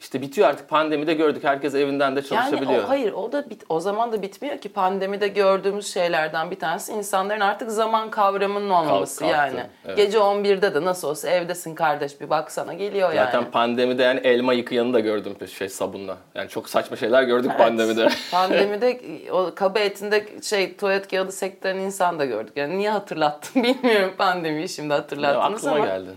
İşte 0.00 0.20
bitiyor 0.22 0.48
artık 0.48 0.68
pandemide 0.68 1.14
gördük. 1.14 1.44
Herkes 1.44 1.74
evinden 1.74 2.16
de 2.16 2.22
çalışabiliyor. 2.22 2.72
Yani 2.72 2.84
o, 2.84 2.88
hayır 2.88 3.12
o 3.12 3.32
da 3.32 3.50
bit, 3.50 3.64
o 3.68 3.80
zaman 3.80 4.12
da 4.12 4.22
bitmiyor 4.22 4.58
ki 4.58 4.68
pandemide 4.68 5.28
gördüğümüz 5.28 5.92
şeylerden 5.94 6.50
bir 6.50 6.58
tanesi 6.58 6.92
insanların 6.92 7.40
artık 7.40 7.70
zaman 7.70 8.10
kavramının 8.10 8.70
olmaması 8.70 9.20
kalktı, 9.20 9.36
yani. 9.36 9.60
evet. 9.86 9.96
Gece 9.96 10.18
11'de 10.18 10.74
de 10.74 10.84
nasıl 10.84 11.08
olsa 11.08 11.28
evdesin 11.30 11.74
kardeş 11.74 12.20
bir 12.20 12.30
baksana 12.30 12.74
geliyor 12.74 13.12
Zaten 13.14 13.38
yani. 13.40 13.50
pandemide 13.50 14.02
yani 14.02 14.20
elma 14.20 14.52
yıkayanı 14.52 14.94
da 14.94 15.00
gördüm 15.00 15.36
şey 15.58 15.68
sabunla. 15.68 16.16
Yani 16.34 16.48
çok 16.48 16.68
saçma 16.68 16.96
şeyler 16.96 17.22
gördük 17.22 17.50
Evet. 17.54 17.60
pandemide. 17.66 18.08
Pandemide 18.30 19.00
o 19.32 19.50
kaba 19.54 19.78
etinde 19.78 20.26
şey 20.42 20.76
tuvalet 20.76 21.10
kağıdı 21.10 21.32
sektören 21.32 21.78
insan 21.78 22.18
da 22.18 22.24
gördük. 22.24 22.52
Yani 22.56 22.78
niye 22.78 22.90
hatırlattım 22.90 23.62
bilmiyorum 23.62 24.14
pandemiyi 24.18 24.68
şimdi 24.68 24.92
Ya, 24.92 24.98
hatırlattınız 24.98 25.64
aklıma 25.66 25.76
ama. 25.76 25.86
geldi. 25.86 26.10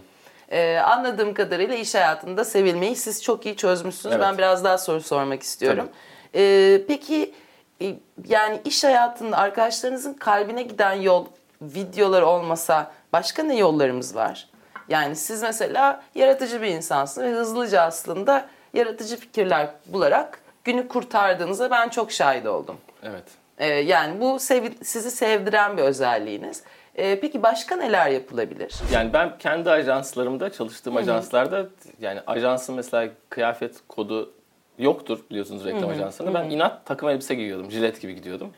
Ee, 0.51 0.77
anladığım 0.77 1.33
kadarıyla 1.33 1.75
iş 1.75 1.95
hayatında 1.95 2.45
sevilmeyi 2.45 2.95
siz 2.95 3.23
çok 3.23 3.45
iyi 3.45 3.55
çözmüşsünüz. 3.55 4.15
Evet. 4.15 4.25
Ben 4.25 4.37
biraz 4.37 4.63
daha 4.63 4.77
soru 4.77 5.01
sormak 5.01 5.43
istiyorum. 5.43 5.89
Ee, 6.35 6.81
peki 6.87 7.33
e, 7.81 7.95
yani 8.27 8.61
iş 8.65 8.83
hayatında 8.83 9.37
arkadaşlarınızın 9.37 10.13
kalbine 10.13 10.63
giden 10.63 10.93
yol 10.93 11.25
videolar 11.61 12.21
olmasa 12.21 12.91
başka 13.13 13.43
ne 13.43 13.55
yollarımız 13.57 14.15
var? 14.15 14.47
Yani 14.89 15.15
siz 15.15 15.41
mesela 15.41 16.01
yaratıcı 16.15 16.61
bir 16.61 16.67
insansınız 16.67 17.27
ve 17.27 17.31
hızlıca 17.35 17.81
aslında 17.81 18.45
yaratıcı 18.73 19.17
fikirler 19.17 19.67
bularak 19.85 20.39
günü 20.63 20.87
kurtardığınıza 20.87 21.71
ben 21.71 21.89
çok 21.89 22.11
şahit 22.11 22.45
oldum. 22.47 22.77
Evet. 23.03 23.23
Ee, 23.57 23.67
yani 23.67 24.21
bu 24.21 24.39
sevi- 24.39 24.83
sizi 24.83 25.11
sevdiren 25.11 25.77
bir 25.77 25.81
özelliğiniz. 25.81 26.63
Ee, 26.97 27.19
peki 27.19 27.43
başka 27.43 27.75
neler 27.75 28.09
yapılabilir? 28.09 28.75
Yani 28.93 29.13
ben 29.13 29.37
kendi 29.37 29.69
ajanslarımda, 29.71 30.51
çalıştığım 30.51 30.97
ajanslarda 30.97 31.65
yani 32.01 32.19
ajansın 32.27 32.75
mesela 32.75 33.09
kıyafet 33.29 33.75
kodu 33.87 34.33
yoktur 34.79 35.19
biliyorsunuz 35.29 35.65
reklam 35.65 35.89
ajanslarında. 35.89 36.39
Ben 36.39 36.49
inat 36.49 36.85
takım 36.85 37.09
elbise 37.09 37.35
giyiyordum. 37.35 37.71
Jilet 37.71 38.01
gibi 38.01 38.15
gidiyordum. 38.15 38.49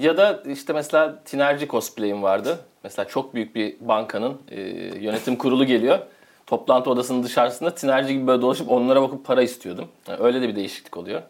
Ya 0.00 0.16
da 0.16 0.42
işte 0.46 0.72
mesela 0.72 1.18
tinerci 1.24 1.68
cosplay'im 1.68 2.22
vardı. 2.22 2.58
Mesela 2.84 3.08
çok 3.08 3.34
büyük 3.34 3.54
bir 3.54 3.76
bankanın 3.80 4.42
e, 4.50 4.60
yönetim 5.00 5.36
kurulu 5.36 5.64
geliyor. 5.64 5.98
Toplantı 6.46 6.90
odasının 6.90 7.22
dışarısında 7.22 7.74
tinerci 7.74 8.14
gibi 8.14 8.26
böyle 8.26 8.42
dolaşıp 8.42 8.70
onlara 8.70 9.02
bakıp 9.02 9.24
para 9.24 9.42
istiyordum. 9.42 9.88
Yani 10.08 10.22
öyle 10.22 10.42
de 10.42 10.48
bir 10.48 10.56
değişiklik 10.56 10.96
oluyor. 10.96 11.22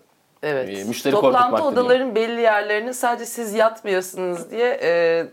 Evet. 0.43 0.79
Ee, 0.79 0.85
müşteri 0.85 1.15
Toplantı 1.15 1.65
odaların 1.65 2.15
belli 2.15 2.41
yerlerini 2.41 2.95
sadece 2.95 3.27
siz 3.27 3.55
yatmıyorsunuz 3.55 4.51
diye 4.51 4.81
e, 4.83 5.27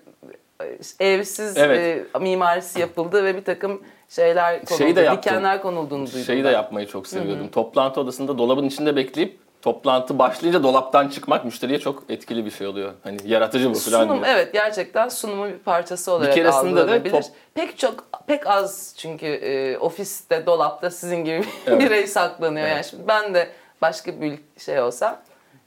evsiz 1.00 1.58
Evet. 1.58 2.08
e, 2.16 2.20
mimarisi 2.20 2.80
yapıldı 2.80 3.24
ve 3.26 3.36
bir 3.36 3.44
takım 3.44 3.82
şeyler 4.10 4.66
konuldu, 4.66 4.84
Şeyi 4.84 4.96
de 4.96 5.02
yaptım. 5.02 5.32
dikenler 5.34 5.62
konulduğunu 5.62 6.06
duydum. 6.08 6.20
Şeyi 6.22 6.44
de 6.44 6.50
yapmayı 6.50 6.88
çok 6.88 7.08
seviyordum. 7.08 7.48
Toplantı 7.48 8.02
odasında 8.02 8.38
dolabın 8.38 8.64
içinde 8.64 8.96
bekleyip 8.96 9.40
toplantı 9.62 10.20
başlayınca 10.20 10.64
dolaptan 10.64 11.08
çıkmak 11.08 11.46
müşteriye 11.46 11.80
çok 11.80 12.04
etkili 12.10 12.46
bir 12.46 12.52
şey 12.52 12.68
oluyor. 12.68 12.94
Hani 13.04 13.18
yaratıcı 13.26 13.70
bu 13.70 13.74
falan 13.74 14.04
Sunum 14.04 14.16
diyor. 14.24 14.28
evet 14.36 14.54
gerçekten 14.54 15.10
sunumun 15.10 15.50
bir 15.50 15.58
parçası 15.58 16.12
olarak 16.12 16.34
keresinde 16.34 16.88
de 16.88 17.12
top- 17.12 17.24
Pek 17.54 17.78
çok 17.78 18.06
pek 18.28 18.48
az 18.48 18.94
çünkü 18.98 19.26
e, 19.26 19.78
ofiste 19.78 20.46
dolapta 20.46 20.90
sizin 20.90 21.24
gibi 21.26 21.44
Evet. 21.68 21.82
birey 21.86 22.08
saklanıyor. 22.08 22.68
Yani 22.68 22.74
Evet. 22.76 22.86
şimdi 22.86 23.08
ben 23.08 23.34
de 23.34 23.48
başka 23.82 24.22
bir 24.22 24.34
şey 24.58 24.80
olsam 24.82 25.18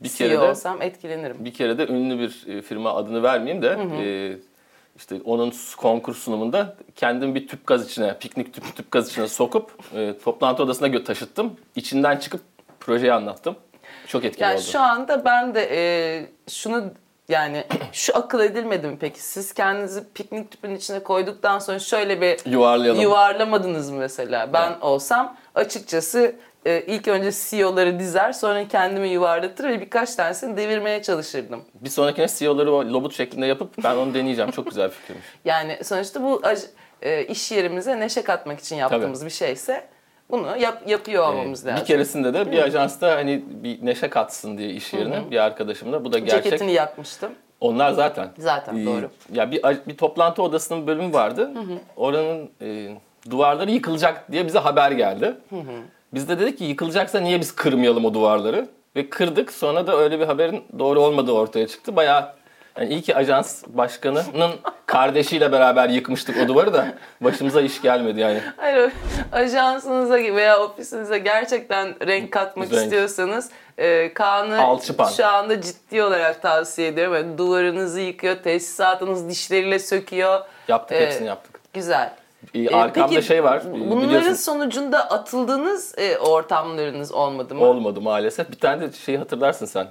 Bir 0.03 0.09
CEO 0.09 0.19
kere 0.19 0.33
de- 0.33 0.39
olsam 0.51 0.83
etkilenirim. 0.83 1.37
Bir 1.45 1.55
kere 1.55 1.79
de 1.79 1.87
ünlü 1.87 2.19
bir 2.19 2.47
e, 2.57 2.63
firma 2.63 2.95
adını 2.95 3.23
vermeyeyim 3.23 3.63
de 3.63 3.69
e, 4.03 4.37
işte 5.01 5.21
onun 5.25 5.53
konkurs 5.77 6.19
sunumunda 6.19 6.77
kendim 6.97 7.35
bir 7.35 7.49
tüp 7.49 7.67
gaz 7.67 7.87
içine, 7.87 8.19
piknik 8.19 8.55
tüp 8.55 8.77
tüp 8.77 8.91
gaz 8.91 9.11
içine 9.11 9.29
sokup 9.29 9.71
e, 9.95 10.19
toplantı 10.25 10.63
odasına 10.63 11.05
taşıttım. 11.05 11.57
İçinden 11.77 12.17
çıkıp 12.17 12.41
projeyi 12.81 13.13
anlattım. 13.13 13.57
Çok 14.07 14.25
etkili 14.25 14.43
Yani 14.45 14.55
oldu. 14.55 14.63
şu 14.63 14.81
anda 14.81 15.25
ben 15.25 15.55
de 15.55 15.69
e, 15.73 15.81
şunu 16.51 16.85
yani 17.29 17.65
şu 17.93 18.17
akıl 18.17 18.41
edilmedi 18.41 18.87
mi 18.87 18.97
peki? 19.01 19.23
Siz 19.23 19.55
kendinizi 19.55 20.05
piknik 20.15 20.51
tüpünün 20.51 20.77
içine 20.77 21.03
koyduktan 21.03 21.59
sonra 21.59 21.79
şöyle 21.79 22.21
bir 22.21 22.51
Yuvarlayalım. 22.51 23.01
yuvarlamadınız 23.01 23.91
mı 23.91 23.99
mesela? 23.99 24.53
Ben 24.53 24.81
olsam 24.81 25.37
açıkçası 25.55 26.35
e, 26.67 26.83
ilk 26.87 27.09
önce 27.09 27.31
CEO'ları 27.33 27.99
dizer 27.99 28.33
sonra 28.33 28.69
kendimi 28.69 29.09
yuvarlatır 29.09 29.69
ve 29.69 29.81
birkaç 29.81 30.15
tanesini 30.15 30.57
devirmeye 30.57 31.03
çalışırdım. 31.03 31.63
bir 31.75 31.91
sonrakine 31.91 32.27
CEO'ları 32.29 32.93
lobut 32.93 33.15
şeklinde 33.15 33.47
yapıp 33.47 33.85
ben 33.85 33.97
onu 33.97 34.15
deneyeceğim. 34.15 34.51
Çok 34.51 34.67
güzel 34.67 34.91
fikirmiş. 34.91 35.25
Yani 35.45 35.79
sonuçta 35.85 36.23
bu 36.23 36.43
e, 37.03 37.25
iş 37.25 37.53
yerimize 37.53 38.01
neşe 38.01 38.23
katmak 38.23 38.61
için 38.61 38.77
yaptığımız 38.77 39.25
bir 39.25 39.31
şeyse 39.31 39.85
bunu 40.31 40.57
yap, 40.57 40.83
yapıyor 40.87 41.29
olmamız 41.29 41.67
Ee, 41.67 41.69
lazım. 41.69 41.83
Bir 41.83 41.87
keresinde 41.87 42.35
de 42.35 42.53
bir 42.53 42.63
ajansta 42.63 43.17
hani 43.17 43.45
bir 43.49 43.87
neşe 43.87 44.11
katsın 44.11 44.59
diye 44.59 44.71
iş 44.71 44.93
yerine 44.93 45.31
bir 45.31 45.37
arkadaşımla. 45.37 46.05
Bu 46.05 46.13
da 46.13 46.19
gerçek. 46.19 46.45
Ceketini 46.45 46.73
yakmıştım. 46.73 47.31
Onlar 47.61 47.93
zaten. 47.93 48.29
Zaten, 48.39 48.77
Ee, 48.77 48.87
doğru. 48.87 49.11
Ya 49.33 49.51
bir 49.51 49.63
bir 49.89 49.97
toplantı 49.97 50.43
odasının 50.43 50.87
bölümü 50.87 51.13
vardı. 51.13 51.51
Oranın 51.97 52.51
e, 52.63 52.89
duvarları 53.31 53.71
yıkılacak 53.71 54.33
diye 54.33 54.47
bize 54.47 54.59
haber 54.59 54.91
geldi. 54.91 55.37
Biz 56.15 56.29
de 56.29 56.39
dedik 56.39 56.59
ki 56.59 56.65
yıkılacaksa 56.65 57.21
niye 57.21 57.41
biz 57.41 57.55
kırmayalım 57.55 58.05
o 58.05 58.15
duvarları? 58.15 58.69
Ve 58.97 59.11
kırdık. 59.11 59.53
Sonra 59.53 59.87
da 59.87 59.97
öyle 59.97 60.21
bir 60.21 60.27
haberin 60.27 60.65
doğru 60.79 61.01
olmadığı 61.01 61.33
ortaya 61.33 61.67
çıktı. 61.69 61.97
Bayağı 61.97 62.29
yani 62.79 62.91
iyi 62.93 63.03
ki 63.03 63.17
ajans 63.17 63.65
başkanının 63.69 64.51
kardeşiyle 64.87 65.53
beraber 65.53 65.89
yıkmıştık 65.89 66.37
o 66.45 66.49
duvarı 66.49 66.75
da 66.75 66.95
başımıza 67.21 67.61
iş 67.61 67.83
gelmedi 67.83 68.21
yani. 68.21 68.41
Hayır, 68.57 68.93
ajansınıza 69.33 70.15
veya 70.15 70.61
ofisinize 70.61 71.19
gerçekten 71.19 72.07
renk 72.07 72.33
katmak 72.33 72.73
Renk. 72.73 72.83
istiyorsanız 72.83 73.51
e, 73.79 74.15
Kaan'ı 74.15 74.63
Alçıpan. 74.63 75.09
şu 75.09 75.27
anda 75.27 75.61
ciddi 75.61 76.03
olarak 76.03 76.43
tavsiye 76.43 76.89
ediyorum. 76.89 77.15
Yani 77.15 77.39
duvarınızı 77.39 78.01
yıkıyor, 78.01 78.37
tesisatınız 78.37 79.29
dişleriyle 79.29 79.79
söküyor. 79.79 80.41
Yaptık 80.69 80.97
Ee, 80.99 81.07
hepsini 81.07 81.27
yaptık. 81.29 81.61
Güzel. 81.73 82.13
Ee, 82.55 82.59
Ee, 82.61 82.69
arkamda 82.77 83.09
peki, 83.15 83.27
şey 83.27 83.45
var. 83.45 83.61
e, 83.61 83.73
Bunların 83.81 84.03
biliyorsun. 84.09 84.33
sonucunda 84.33 85.11
atıldığınız 85.11 85.95
e, 85.99 86.19
ortamlarınız 86.19 87.13
olmadı 87.13 87.55
mı? 87.55 87.65
Olmadı 87.65 88.01
maalesef. 88.01 88.51
Bir 88.51 88.59
tane 88.59 88.81
de 88.81 88.93
şey 88.93 89.17
hatırlarsın 89.17 89.67
sen. 89.67 89.87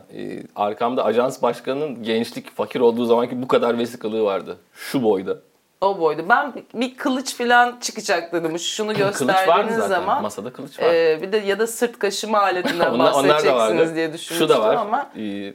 Arkamda 0.56 1.04
ajans 1.06 1.42
başkanının 1.42 2.04
gençlik 2.04 2.56
fakir 2.56 2.80
olduğu 2.80 3.06
zamanki 3.06 3.42
bu 3.42 3.48
kadar 3.48 3.78
vesikalığı 3.78 4.24
vardı. 4.24 4.58
Şu 4.74 5.04
boyda. 5.04 5.38
O 5.82 6.00
boydu. 6.00 6.26
Ben 6.30 6.54
bir 6.74 6.98
kılıç 6.98 7.36
falan 7.38 7.78
çıkacak 7.82 8.34
dedim. 8.34 8.60
Şunu 8.60 8.94
gösterdiğiniz 8.94 9.86
zaman. 9.88 10.22
Masada 10.22 10.54
kılıç 10.54 10.80
var. 10.80 10.94
e, 10.94 11.22
bir 11.22 11.32
de 11.32 11.38
ya 11.38 11.60
da 11.60 11.68
sırt 11.68 12.00
kaşıma 12.00 12.40
aletinden 12.40 12.92
onlar, 12.94 13.12
onlar 13.12 13.24
da 13.24 13.28
bahsedeceksiniz 13.30 13.80
vardı. 13.82 13.96
diye 13.96 14.14
düşünmüştüm 14.14 14.38
Şu 14.38 14.50
da 14.50 14.62
var. 14.62 14.76
ama 14.76 15.10
e, 15.18 15.54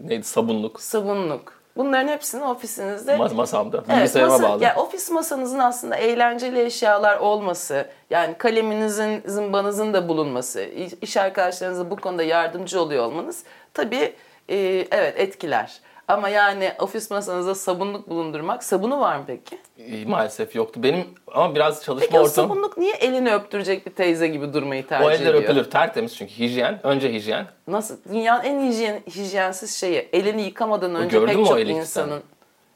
neydi 0.00 0.22
sabunluk. 0.24 0.80
sabunluk. 0.80 1.61
Bunların 1.76 2.08
hepsini 2.08 2.44
ofisinizde 2.44 3.12
Mas- 3.16 3.34
masamda. 3.34 3.84
Evet, 3.88 3.96
Bilgisayarıma 3.98 4.38
masa, 4.38 4.48
bağlı. 4.48 4.62
yani 4.64 4.80
ofis 4.80 5.10
masanızın 5.10 5.58
aslında 5.58 5.96
eğlenceli 5.96 6.60
eşyalar 6.62 7.16
olması, 7.16 7.86
yani 8.10 8.34
kaleminizin, 8.38 9.22
zımbanızın 9.26 9.92
da 9.94 10.08
bulunması, 10.08 10.62
iş- 11.02 11.16
arkadaşlarınıza 11.16 11.90
bu 11.90 11.96
konuda 11.96 12.22
yardımcı 12.22 12.80
oluyor 12.80 13.04
olmanız 13.04 13.42
tabii 13.74 14.14
e, 14.48 14.56
evet 14.90 15.14
etkiler. 15.20 15.80
Ama 16.12 16.28
yani 16.28 16.72
ofis 16.78 17.10
masanızda 17.10 17.54
sabunluk 17.54 18.08
bulundurmak. 18.10 18.64
Sabunu 18.64 19.00
var 19.00 19.16
mı 19.16 19.24
peki? 19.26 19.58
E, 19.78 20.04
maalesef 20.04 20.54
yoktu. 20.56 20.82
Benim 20.82 21.06
ama 21.32 21.54
biraz 21.54 21.84
çalışma 21.84 22.06
Peki 22.06 22.18
o 22.18 22.22
ortamı... 22.22 22.48
sabunluk 22.48 22.78
niye 22.78 22.94
elini 22.94 23.34
öptürecek 23.34 23.86
bir 23.86 23.90
teyze 23.90 24.28
gibi 24.28 24.52
durmayı 24.52 24.86
tercih 24.86 25.06
O 25.06 25.10
eller 25.10 25.20
ediyor? 25.34 25.42
öpülür. 25.42 25.64
Tertemiz 25.70 26.16
çünkü 26.16 26.32
hijyen. 26.38 26.80
Önce 26.82 27.12
hijyen. 27.12 27.46
Nasıl? 27.68 27.96
Dünyanın 28.12 28.44
en 28.44 28.66
hijyen, 28.70 29.00
hijyensiz 29.16 29.76
şeyi. 29.76 30.08
Elini 30.12 30.42
yıkamadan 30.42 30.94
önce 30.94 31.18
gördün 31.18 31.36
pek 31.36 31.46
çok 31.46 31.60
insanın... 31.60 32.22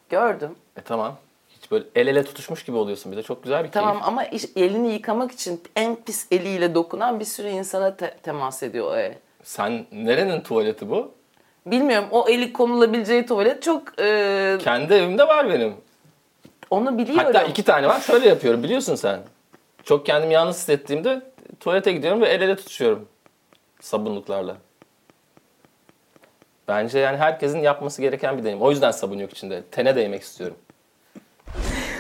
Gördüm. 0.09 0.51
E 0.77 0.81
tamam. 0.81 1.17
Hiç 1.49 1.71
böyle 1.71 1.85
el 1.95 2.07
ele 2.07 2.25
tutuşmuş 2.25 2.65
gibi 2.65 2.77
oluyorsun. 2.77 3.13
Bir 3.13 3.17
de 3.17 3.23
çok 3.23 3.43
güzel 3.43 3.65
bir 3.65 3.71
Tamam 3.71 3.93
keyif. 3.93 4.09
ama 4.09 4.25
iş- 4.25 4.57
elini 4.57 4.93
yıkamak 4.93 5.33
için 5.33 5.63
en 5.77 5.97
pis 5.97 6.27
eliyle 6.31 6.75
dokunan 6.75 7.21
bir 7.21 7.25
sürü 7.25 7.49
insana 7.49 7.97
te- 7.97 8.17
temas 8.23 8.63
ediyor 8.63 8.93
o 8.93 8.97
el. 8.97 9.15
Sen 9.43 9.87
nerenin 9.93 10.41
tuvaleti 10.41 10.91
bu? 10.91 11.11
Bilmiyorum 11.67 12.09
o 12.11 12.29
eli 12.29 12.53
konulabileceği 12.53 13.27
tuvalet 13.27 13.63
çok... 13.63 14.01
e, 14.01 14.59
Kendi 14.61 14.95
evimde 14.95 15.29
var 15.29 15.49
benim. 15.51 15.75
onu 16.71 16.99
biliyorum. 16.99 17.25
Hatta 17.25 17.43
iki 17.43 17.63
tane 17.63 17.89
var. 17.89 18.01
Şöyle 18.01 18.29
yapıyorum 18.29 18.63
biliyorsun 18.63 18.95
sen. 18.95 19.21
Çok 19.85 20.07
kendimi 20.07 20.35
yalnız 20.35 20.57
hissettiğimde 20.57 21.23
tuvalete 21.61 21.93
gidiyorum 21.93 22.21
ve 22.21 22.27
el 22.29 22.41
ele 22.41 22.57
tutuşuyorum. 22.57 23.09
Sabunluklarla. 23.81 24.57
Bence 26.69 26.99
yani 26.99 27.17
herkesin 27.17 27.59
yapması 27.59 28.03
gereken 28.03 28.39
bir 28.39 28.43
deneyim. 28.43 28.63
O 28.63 28.71
yüzden 28.71 28.91
sabun 28.91 29.19
yok 29.19 29.31
içinde. 29.31 29.63
Tene 29.71 29.97
değmek 29.97 30.23
istiyorum. 30.23 30.57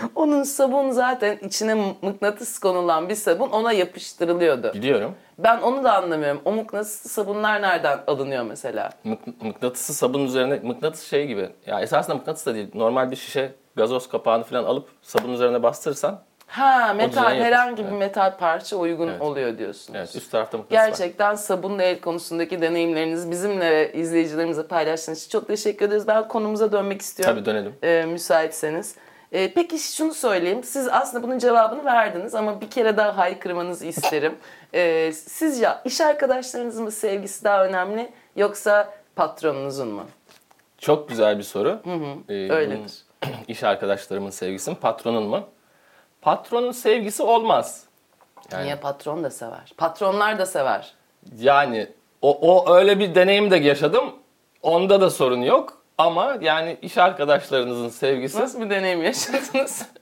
Onun 0.15 0.43
sabun 0.43 0.91
zaten 0.91 1.39
içine 1.43 1.75
mıknatıs 2.03 2.59
konulan 2.59 3.09
bir 3.09 3.15
sabun 3.15 3.49
ona 3.51 3.73
yapıştırılıyordu. 3.73 4.73
Biliyorum. 4.75 5.15
Ben 5.39 5.61
onu 5.61 5.85
da 5.85 5.95
anlamıyorum. 5.97 6.41
O 6.45 6.53
mıknatıslı 6.53 7.11
sabunlar 7.11 7.63
nereden 7.63 7.99
alınıyor 8.07 8.43
mesela? 8.45 8.91
Mık- 9.05 9.43
mıknatısı 9.45 9.95
sabun 9.95 10.25
üzerine 10.25 10.55
mıknatıs 10.63 11.11
şey 11.11 11.27
gibi. 11.27 11.51
Ya 11.67 11.81
esasında 11.81 12.15
mıknatıs 12.17 12.47
da 12.47 12.55
değil. 12.55 12.69
Normal 12.75 13.11
bir 13.11 13.17
şişe 13.17 13.53
gazoz 13.77 14.09
kapağını 14.09 14.45
falan 14.45 14.65
alıp 14.65 14.89
sabun 15.03 15.33
üzerine 15.33 15.63
bastırırsan 15.63 16.23
Ha 16.47 16.95
metal 16.97 17.31
düzen 17.31 17.45
herhangi 17.45 17.85
bir 17.87 17.91
metal 17.93 18.37
parça 18.39 18.77
uygun 18.77 19.09
Evet. 19.09 19.21
oluyor 19.23 19.59
diyorsunuz. 19.59 19.97
evet 19.99 20.17
üst 20.17 20.31
tarafta 20.33 20.59
mıknatıs 20.59 20.79
var. 20.83 20.89
Gerçekten 20.89 21.35
sabunla 21.35 21.83
el 21.83 22.01
konusundaki 22.01 22.61
deneyimlerinizi 22.61 23.31
bizimle 23.31 23.71
ve 23.71 23.93
izleyicilerimize 23.93 24.67
paylaştığınız 24.67 25.19
için 25.19 25.31
çok 25.31 25.47
teşekkür 25.49 25.87
ederiz. 25.87 26.09
Ben 26.09 26.29
konumuza 26.29 26.73
dönmek 26.73 27.03
istiyorum. 27.03 27.35
Tabii 27.37 27.47
dönelim. 27.47 27.75
e, 27.83 28.05
müsaitseniz. 28.07 28.95
E, 29.33 29.55
peki 29.55 29.79
şunu 29.79 30.15
söyleyeyim. 30.15 30.65
Siz 30.65 30.89
aslında 30.89 31.23
bunun 31.23 31.39
cevabını 31.39 31.85
verdiniz 31.85 32.35
ama 32.35 32.61
bir 32.61 32.71
kere 32.71 32.97
daha 32.97 33.17
haykırmanızı 33.17 33.87
isterim. 33.87 34.39
E, 34.75 35.13
sizce 35.13 35.69
iş 35.85 36.01
arkadaşlarınızın 36.01 36.85
mı 36.85 36.91
sevgisi 36.91 37.45
daha 37.45 37.65
önemli 37.65 38.13
yoksa 38.37 38.93
patronunuzun 39.17 39.89
mu? 39.89 40.05
Çok 40.79 41.09
güzel 41.09 41.39
bir 41.39 41.43
soru. 41.43 41.81
Ee, 42.29 42.53
öyledir. 42.53 42.93
İş 43.49 43.65
arkadaşlarımın 43.65 44.31
sevgisi 44.31 44.71
mi, 44.71 44.77
patronun 44.77 45.23
mu? 45.25 45.49
Patronun 46.23 46.73
sevgisi 46.73 47.23
olmaz. 47.23 47.85
Yani, 48.53 48.65
Niye 48.65 48.77
patron 48.77 49.25
da 49.25 49.31
sever? 49.31 49.73
Patronlar 49.77 50.39
da 50.39 50.47
sever. 50.47 50.95
yani 51.39 51.89
o, 52.23 52.39
o 52.41 52.75
öyle 52.75 52.99
bir 52.99 53.15
deneyim 53.15 53.51
de 53.51 53.57
yaşadım. 53.57 54.15
Onda 54.63 55.01
da 55.01 55.11
sorun 55.11 55.43
yok. 55.43 55.83
Ama 55.99 56.39
yani 56.41 56.79
iş 56.83 56.99
arkadaşlarınızın 56.99 57.89
sevgisi 57.89 58.41
Nasıl 58.41 58.61
bir 58.61 58.71
deneyim 58.71 59.03
yaşadınız? 59.03 59.87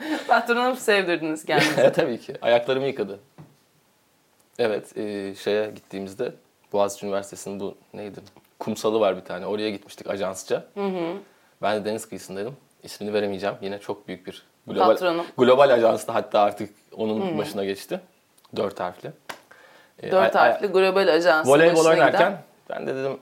Patrona 0.28 0.70
mı 0.70 0.76
sevdirdiniz 0.76 1.44
kendinizi? 1.44 1.80
E, 1.80 1.92
tabii 1.92 2.20
ki. 2.20 2.34
Ayaklarımı 2.42 2.86
yıkadı. 2.86 3.18
Evet, 4.58 4.96
e, 4.96 5.34
şeye 5.34 5.70
gittiğimizde 5.70 6.32
Boğaziçi 6.72 7.06
Üniversitesi'nin 7.06 7.60
bu 7.60 7.74
neydi? 7.94 8.20
Kumsalı 8.58 9.00
var 9.00 9.16
bir 9.16 9.24
tane. 9.24 9.46
Oraya 9.46 9.70
gitmiştik 9.70 10.10
ajansça. 10.10 10.64
Ben 11.62 11.80
de 11.80 11.84
deniz 11.84 12.08
kıyısındaydım. 12.08 12.56
İsmini 12.82 13.12
veremeyeceğim. 13.12 13.56
Yine 13.60 13.78
çok 13.78 14.08
büyük 14.08 14.26
bir 14.26 14.46
global, 14.66 14.86
Patronum. 14.86 15.26
global 15.38 15.70
ajansta 15.70 16.14
hatta 16.14 16.40
artık 16.40 16.70
onun 16.96 17.38
başına 17.38 17.64
geçti. 17.64 18.00
Dört 18.56 18.80
harfli. 18.80 19.12
E, 20.02 20.10
Dört 20.10 20.34
harfli 20.34 20.66
global 20.66 21.08
ajans 21.08 21.48
Voleybol 21.48 21.84
oynarken 21.84 22.12
giden 22.12 22.42
ben 22.70 22.86
de 22.86 22.94
dedim 22.94 23.18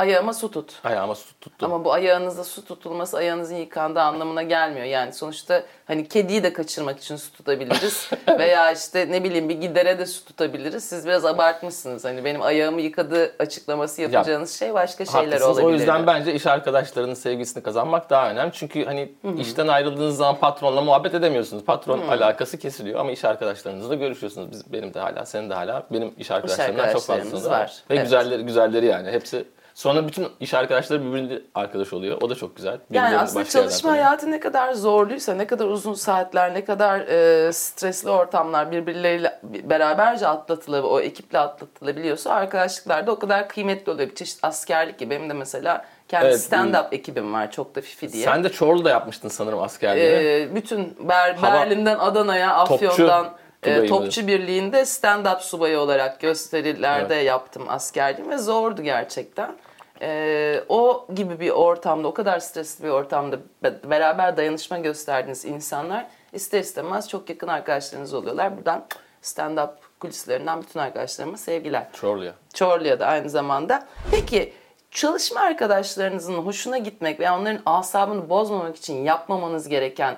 ayağıma 0.00 0.32
su 0.34 0.50
tut. 0.50 0.72
ayağıma 0.84 1.14
su 1.14 1.40
tuttu. 1.40 1.66
Ama 1.66 1.84
bu 1.84 1.92
ayağınızda 1.92 2.44
su 2.44 2.64
tutulması 2.64 3.16
ayağınızın 3.16 3.54
yıkandığı 3.54 4.00
anlamına 4.00 4.42
gelmiyor. 4.42 4.86
Yani 4.86 5.12
sonuçta 5.12 5.62
hani 5.86 6.08
kediyi 6.08 6.42
de 6.42 6.52
kaçırmak 6.52 6.98
için 6.98 7.16
su 7.16 7.32
tutabiliriz. 7.32 8.10
Veya 8.38 8.72
işte 8.72 9.06
ne 9.10 9.24
bileyim 9.24 9.48
bir 9.48 9.60
gidere 9.60 9.98
de 9.98 10.06
su 10.06 10.24
tutabiliriz. 10.24 10.84
Siz 10.84 11.06
biraz 11.06 11.24
abartmışsınız. 11.24 12.04
Hani 12.04 12.24
benim 12.24 12.42
ayağımı 12.42 12.80
yıkadı 12.80 13.32
açıklaması 13.38 14.02
yapacağınız 14.02 14.58
şey 14.58 14.74
başka 14.74 15.04
şeyler 15.04 15.40
olabilir. 15.40 15.66
O 15.66 15.70
yüzden 15.70 16.06
bence 16.06 16.34
iş 16.34 16.46
arkadaşlarının 16.46 17.14
sevgisini 17.14 17.62
kazanmak 17.62 18.10
daha 18.10 18.30
önemli. 18.30 18.52
Çünkü 18.54 18.84
hani 18.84 19.12
işten 19.38 19.68
ayrıldığınız 19.68 20.16
zaman 20.16 20.36
patronla 20.36 20.80
muhabbet 20.80 21.14
edemiyorsunuz. 21.14 21.64
Patron 21.64 22.08
alakası 22.08 22.58
kesiliyor 22.58 23.00
ama 23.00 23.10
iş 23.10 23.24
arkadaşlarınızla 23.24 23.94
görüşüyorsunuz. 23.94 24.50
Biz, 24.50 24.72
benim 24.72 24.94
de 24.94 25.00
hala, 25.00 25.26
senin 25.26 25.50
de 25.50 25.54
hala. 25.54 25.82
Benim 25.90 26.12
iş 26.18 26.30
arkadaşlarımdan 26.30 26.76
çok 26.76 26.86
arkadaşlarımız 26.86 27.30
fazlasında 27.30 27.50
var. 27.50 27.60
var. 27.60 27.82
Ve 27.90 27.94
Evet. 27.94 28.04
güzelleri, 28.04 28.42
güzelleri 28.42 28.86
yani. 28.86 29.10
Hepsi 29.10 29.44
Sonra 29.74 30.08
bütün 30.08 30.28
iş 30.40 30.54
arkadaşları 30.54 31.04
birbirine 31.04 31.38
arkadaş 31.54 31.92
oluyor. 31.92 32.18
O 32.22 32.30
da 32.30 32.34
çok 32.34 32.56
güzel. 32.56 32.78
Yani 32.90 33.18
aslında 33.18 33.44
çalışma 33.44 33.90
hayatı 33.92 34.30
ne 34.30 34.40
kadar 34.40 34.72
zorluysa, 34.72 35.34
ne 35.34 35.46
kadar 35.46 35.64
uzun 35.66 35.94
saatler, 35.94 36.54
ne 36.54 36.64
kadar 36.64 37.00
e, 37.00 37.52
stresli 37.52 38.10
ortamlar 38.10 38.72
birbirleriyle 38.72 39.40
beraberce 39.42 40.26
atlatılabiliyor, 40.28 40.92
o 40.94 41.00
ekiple 41.00 41.38
atlatılabiliyorsa 41.38 42.30
arkadaşlıklar 42.32 43.06
da 43.06 43.12
o 43.12 43.18
kadar 43.18 43.48
kıymetli 43.48 43.92
oluyor. 43.92 44.08
Bir 44.10 44.14
çeşit 44.14 44.38
askerlik 44.44 44.98
gibi. 44.98 45.10
Benim 45.10 45.28
de 45.30 45.32
mesela 45.34 45.84
kendi 46.08 46.26
Evet, 46.26 46.38
stand-up 46.52 46.86
ekibim 46.94 47.34
var 47.34 47.50
çok 47.50 47.74
da 47.74 47.80
fifi 47.80 48.12
diye. 48.12 48.24
Sen 48.24 48.44
de 48.44 48.48
Çorlu'da 48.48 48.90
yapmıştın 48.90 49.28
sanırım 49.28 49.62
askerliğini. 49.62 50.14
Ee, 50.14 50.54
bütün 50.54 50.96
Ber- 51.08 51.34
Hava- 51.36 51.52
Berlin'den 51.54 51.98
Adana'ya, 51.98 52.64
Topçu 52.64 52.88
Afyon'dan 52.88 53.26
e, 53.62 53.86
Topçu 53.86 54.26
Birliği'nde 54.26 54.80
stand-up 54.80 55.40
subayı 55.40 55.78
olarak 55.78 56.20
gösterilerde 56.20 57.14
yaptım 57.14 57.62
askerliğimi 57.68 58.32
ve 58.32 58.38
zordu 58.38 58.82
gerçekten. 58.82 59.56
Ee, 60.02 60.64
o 60.68 61.06
gibi 61.14 61.40
bir 61.40 61.50
ortamda, 61.50 62.08
o 62.08 62.14
kadar 62.14 62.38
stresli 62.38 62.84
bir 62.84 62.88
ortamda 62.88 63.38
be- 63.62 63.90
beraber 63.90 64.36
dayanışma 64.36 64.78
gösterdiğiniz 64.78 65.44
insanlar 65.44 66.06
ister 66.32 66.60
istemez 66.60 67.08
çok 67.08 67.30
yakın 67.30 67.48
arkadaşlarınız 67.48 68.14
oluyorlar. 68.14 68.56
Buradan 68.56 68.86
stand-up 69.22 69.70
kulislerinden 70.00 70.62
bütün 70.62 70.80
arkadaşlarıma 70.80 71.36
sevgiler. 71.36 71.86
Çorlu'ya. 71.92 72.32
Çorlu'ya 72.54 73.00
da 73.00 73.06
aynı 73.06 73.30
zamanda. 73.30 73.86
Peki 74.10 74.52
çalışma 74.90 75.40
arkadaşlarınızın 75.40 76.34
hoşuna 76.34 76.78
gitmek 76.78 77.20
veya 77.20 77.38
onların 77.38 77.62
asabını 77.66 78.28
bozmamak 78.28 78.76
için 78.76 79.04
yapmamanız 79.04 79.68
gereken 79.68 80.16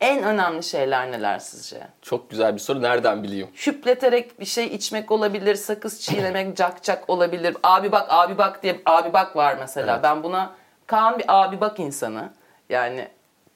en 0.00 0.22
önemli 0.22 0.62
şeyler 0.62 1.12
neler 1.12 1.38
sizce? 1.38 1.80
Çok 2.02 2.30
güzel 2.30 2.54
bir 2.54 2.60
soru. 2.60 2.82
Nereden 2.82 3.22
bileyim? 3.22 3.48
Hüpleterek 3.66 4.40
bir 4.40 4.44
şey 4.44 4.66
içmek 4.66 5.10
olabilir, 5.10 5.54
sakız 5.54 6.00
çiğnemek, 6.00 6.56
cak 6.56 6.82
cak 6.82 7.10
olabilir. 7.10 7.56
Abi 7.62 7.92
bak, 7.92 8.06
abi 8.08 8.38
bak 8.38 8.62
diye 8.62 8.80
abi 8.86 9.12
bak 9.12 9.36
var 9.36 9.56
mesela. 9.60 9.92
Evet. 9.92 10.02
Ben 10.02 10.22
buna 10.22 10.52
Kaan 10.86 11.18
bir 11.18 11.24
abi 11.28 11.60
bak 11.60 11.80
insanı. 11.80 12.30
Yani 12.68 13.08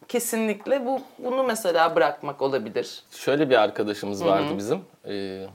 kesinlikle 0.09 0.87
bu 0.87 1.01
bunu 1.19 1.43
mesela 1.45 1.97
bırakmak 1.97 2.43
olabilir. 2.43 3.03
Şöyle 3.11 3.51
bir 3.51 3.57
arkadaşımız 3.57 4.25
vardı 4.25 4.49
bizim. 4.57 4.85
Ee, 5.09 5.47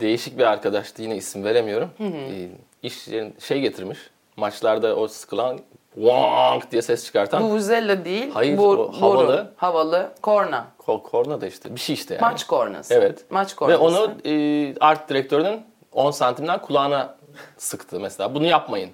değişik 0.00 0.38
bir 0.38 0.44
arkadaştı. 0.44 1.02
Yine 1.02 1.16
isim 1.16 1.44
veremiyorum. 1.44 1.90
Ee, 2.00 2.48
iş 2.82 3.08
şey 3.38 3.60
getirmiş. 3.60 3.98
Maçlarda 4.36 4.96
o 4.96 5.08
sıkılan 5.08 5.60
Wong 5.94 6.62
diye 6.70 6.82
ses 6.82 7.04
çıkartan 7.04 7.42
Vuvuzela 7.42 8.04
değil, 8.04 8.30
Hayır, 8.34 8.58
bu, 8.58 8.68
o 8.68 8.92
havalı. 9.00 9.28
boru, 9.28 9.46
havalı, 9.56 10.12
korna. 10.22 10.64
ko- 10.86 11.02
korna 11.02 11.40
da 11.40 11.46
işte 11.46 11.74
bir 11.74 11.80
şey 11.80 11.94
işte 11.94 12.14
yani. 12.14 12.20
Maç 12.22 12.44
kornası. 12.46 12.94
Evet. 12.94 13.24
Maç 13.30 13.52
Ve 13.52 13.56
kornası. 13.56 13.82
onu 13.84 14.10
e, 14.24 14.74
art 14.80 15.08
direktörünün 15.08 15.60
10 15.92 16.10
santimden 16.10 16.62
kulağına 16.62 17.14
sıktı 17.58 18.00
mesela. 18.00 18.34
Bunu 18.34 18.46
yapmayın. 18.46 18.90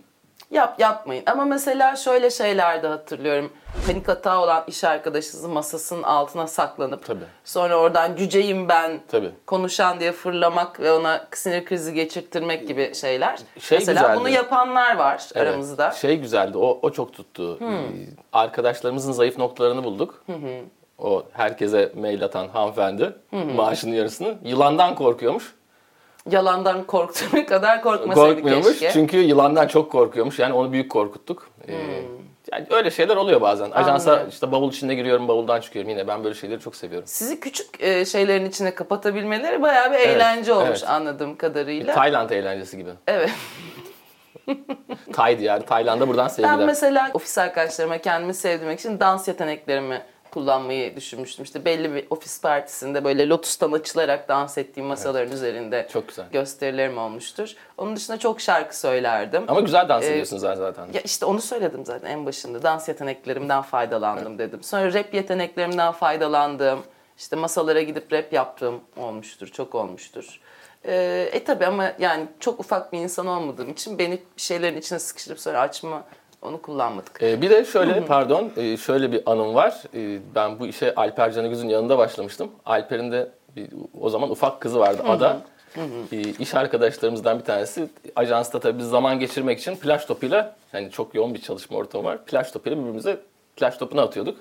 Yap 0.50 0.80
yapmayın. 0.80 1.22
Ama 1.26 1.44
mesela 1.44 1.96
şöyle 1.96 2.30
şeyler 2.30 2.82
de 2.82 2.86
hatırlıyorum. 2.88 3.52
Panik 3.86 4.08
hata 4.08 4.40
olan 4.42 4.64
iş 4.66 4.84
arkadaşınızın 4.84 5.50
masasının 5.50 6.02
altına 6.02 6.46
saklanıp 6.46 7.06
Tabii. 7.06 7.24
sonra 7.44 7.76
oradan 7.76 8.16
cüceyim 8.16 8.68
ben 8.68 9.00
Tabii. 9.08 9.30
konuşan 9.46 10.00
diye 10.00 10.12
fırlamak 10.12 10.80
ve 10.80 10.92
ona 10.92 11.26
sinir 11.34 11.64
krizi 11.64 11.94
geçirttirmek 11.94 12.68
gibi 12.68 12.94
şeyler. 12.94 13.38
Şey 13.60 13.78
mesela 13.78 14.00
güzeldi. 14.00 14.20
bunu 14.20 14.28
yapanlar 14.28 14.96
var 14.96 15.22
Evet. 15.34 15.48
aramızda. 15.48 15.90
Şey 15.90 16.16
güzeldi. 16.16 16.58
O, 16.58 16.78
o 16.82 16.90
çok 16.90 17.12
tuttu. 17.12 17.58
Ee, 17.62 17.66
Arkadaşlarımızın 18.32 19.12
zayıf 19.12 19.38
noktalarını 19.38 19.84
bulduk. 19.84 20.24
O 20.98 21.22
herkese 21.32 21.92
mail 21.96 22.24
atan 22.24 22.48
hanımefendi 22.48 23.12
maaşının 23.56 23.94
yarısını 23.94 24.38
yılandan 24.44 24.94
korkuyormuş. 24.94 25.54
Yalandan 26.30 26.84
korktuğum 26.84 27.46
kadar 27.48 27.82
korkmasaydı 27.82 28.34
Korkmuyormuş. 28.34 28.66
keşke. 28.66 28.90
Çünkü 28.92 29.16
yılandan 29.16 29.66
çok 29.66 29.92
korkuyormuş. 29.92 30.38
Yani 30.38 30.52
onu 30.52 30.72
büyük 30.72 30.90
korkuttuk. 30.90 31.50
Ee, 31.68 31.74
yani 32.52 32.66
öyle 32.70 32.90
şeyler 32.90 33.16
oluyor 33.16 33.40
bazen. 33.40 33.70
Ajansa 33.70 34.10
Anlıyorum. 34.10 34.30
işte 34.30 34.52
bavul 34.52 34.68
içinde 34.68 34.94
giriyorum, 34.94 35.28
bavuldan 35.28 35.60
çıkıyorum. 35.60 35.90
Yine 35.90 36.08
ben 36.08 36.24
böyle 36.24 36.34
şeyleri 36.34 36.60
çok 36.60 36.76
seviyorum. 36.76 37.08
Sizi 37.08 37.40
küçük 37.40 37.82
e, 37.82 38.04
şeylerin 38.04 38.46
içine 38.46 38.74
kapatabilmeleri 38.74 39.62
bayağı 39.62 39.92
bir 39.92 39.98
eğlence 39.98 40.52
olmuş 40.52 40.68
evet. 40.68 40.88
anladığım 40.88 41.36
kadarıyla. 41.36 41.94
Tayland 41.94 42.30
eğlencesi 42.30 42.76
gibi. 42.76 42.90
Evet. 43.06 43.30
Tay 45.12 45.38
diyar. 45.38 45.66
Tayland'a 45.66 46.08
buradan 46.08 46.28
sevgiler. 46.28 46.58
Ben 46.58 46.66
mesela 46.66 47.10
ofis 47.14 47.38
arkadaşlarıma 47.38 47.98
kendimi 47.98 48.34
sevdirmek 48.34 48.80
için 48.80 49.00
dans 49.00 49.28
yeteneklerimi 49.28 50.02
kullanmayı 50.38 50.96
düşünmüştüm. 50.96 51.44
İşte 51.44 51.64
belli 51.64 51.94
bir 51.94 52.06
ofis 52.10 52.40
partisinde 52.40 53.04
böyle 53.04 53.28
lotustan 53.28 53.72
açılarak 53.72 54.28
dans 54.28 54.58
ettiğim 54.58 54.86
masaların 54.86 55.32
üzerinde 55.32 55.88
Çok 55.92 56.08
güzel. 56.08 56.26
gösterilerim 56.32 56.98
olmuştur. 56.98 57.54
Onun 57.78 57.96
dışında 57.96 58.18
çok 58.18 58.40
şarkı 58.40 58.78
söylerdim. 58.78 59.44
Ama 59.48 59.60
güzel 59.60 59.88
dans 59.88 60.04
Ee, 60.04 60.10
ediyorsunuz 60.10 60.42
zaten. 60.42 60.86
Ya 60.94 61.00
işte 61.00 61.26
onu 61.26 61.40
söyledim 61.40 61.84
zaten 61.84 62.10
en 62.10 62.26
başında. 62.26 62.62
Dans 62.62 62.88
yeteneklerimden 62.88 63.62
faydalandım 63.62 64.38
dedim. 64.38 64.62
Sonra 64.62 64.94
rap 64.94 65.14
yeteneklerimden 65.14 65.92
faydalandım. 65.92 66.78
İşte 67.18 67.36
masalara 67.36 67.82
gidip 67.82 68.12
rap 68.12 68.32
yaptığım 68.32 68.80
olmuştur, 68.96 69.46
çok 69.48 69.74
olmuştur. 69.74 70.40
Ee, 70.84 71.28
e 71.32 71.44
tabi 71.44 71.66
ama 71.66 71.92
yani 71.98 72.26
çok 72.40 72.60
ufak 72.60 72.92
bir 72.92 72.98
insan 72.98 73.26
olmadığım 73.26 73.70
için 73.70 73.98
beni 73.98 74.12
bir 74.36 74.42
şeylerin 74.42 74.76
içine 74.76 74.98
sıkıştırıp 74.98 75.40
sonra 75.40 75.60
açma 75.60 76.04
onu 76.42 76.62
kullanmadık. 76.62 77.22
Ee, 77.22 77.42
bir 77.42 77.50
de 77.50 77.64
şöyle 77.64 78.04
pardon 78.04 78.52
e, 78.56 78.76
şöyle 78.76 79.12
bir 79.12 79.22
anım 79.26 79.54
var. 79.54 79.82
Ee, 79.94 80.18
ben 80.34 80.58
bu 80.58 80.66
işe 80.66 80.94
Alper 80.94 81.32
Canıgüz'ün 81.32 81.68
yanında 81.68 81.98
başlamıştım. 81.98 82.50
Alper'in 82.66 83.12
de 83.12 83.30
bir- 83.56 83.68
o 84.00 84.10
zaman 84.10 84.30
ufak 84.30 84.60
kızı 84.60 84.78
vardı 84.78 85.02
Ada. 85.06 85.40
Ee, 86.12 86.20
iş 86.20 86.54
arkadaşlarımızdan 86.54 87.38
bir 87.38 87.44
tanesi 87.44 87.88
ajansta 88.16 88.60
tabii 88.60 88.78
biz 88.78 88.86
zaman 88.88 89.18
geçirmek 89.20 89.58
için 89.58 89.76
plaj 89.76 90.04
topuyla 90.06 90.56
yani 90.72 90.90
çok 90.90 91.14
yoğun 91.14 91.34
bir 91.34 91.40
çalışma 91.42 91.76
ortamı 91.76 92.04
var. 92.04 92.24
Plaj 92.24 92.50
topuyla 92.52 92.78
birbirimize 92.78 93.20
plaj 93.56 93.76
topunu 93.78 94.00
atıyorduk. 94.00 94.38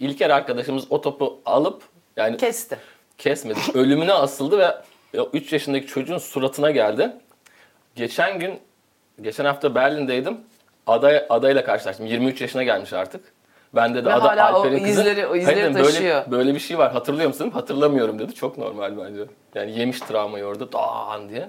İlker 0.00 0.30
arkadaşımız 0.30 0.84
o 0.90 1.00
topu 1.00 1.38
alıp 1.46 1.82
yani 2.16 2.36
Kesti. 2.36 2.78
kesmedi. 3.18 3.58
Ölümüne 3.74 4.12
asıldı 4.12 4.58
ve 4.58 4.74
3 5.32 5.52
yaşındaki 5.52 5.86
çocuğun 5.86 6.18
suratına 6.18 6.70
geldi. 6.70 7.12
Geçen 7.94 8.38
gün, 8.38 8.58
geçen 9.22 9.44
hafta 9.44 9.74
Berlin'deydim. 9.74 10.38
Ada, 10.86 11.26
adayla 11.30 11.64
karşılaştım. 11.64 12.06
23 12.06 12.40
yaşına 12.40 12.62
gelmiş 12.62 12.92
artık. 12.92 13.24
Bende 13.74 14.04
de 14.04 14.08
Ve 14.08 14.14
Ada 14.14 14.24
hala 14.30 14.52
o 14.52 14.56
Alper'in 14.56 14.84
kızı. 14.84 15.00
izleri- 15.00 15.26
o 15.26 15.36
izleri 15.36 15.54
Hayır 15.60 15.70
dedim, 15.74 15.84
taşıyor. 15.84 16.24
Böyle, 16.26 16.30
böyle 16.30 16.54
bir 16.54 16.60
şey 16.60 16.78
var 16.78 16.92
hatırlıyor 16.92 17.28
musun? 17.28 17.50
Hatırlamıyorum 17.50 18.18
dedi. 18.18 18.34
Çok 18.34 18.58
normal 18.58 18.98
bence. 18.98 19.20
Yani 19.54 19.78
yemiş 19.78 20.00
travmayı 20.00 20.44
orada 20.44 20.72
dağın 20.72 21.28
diye. 21.28 21.48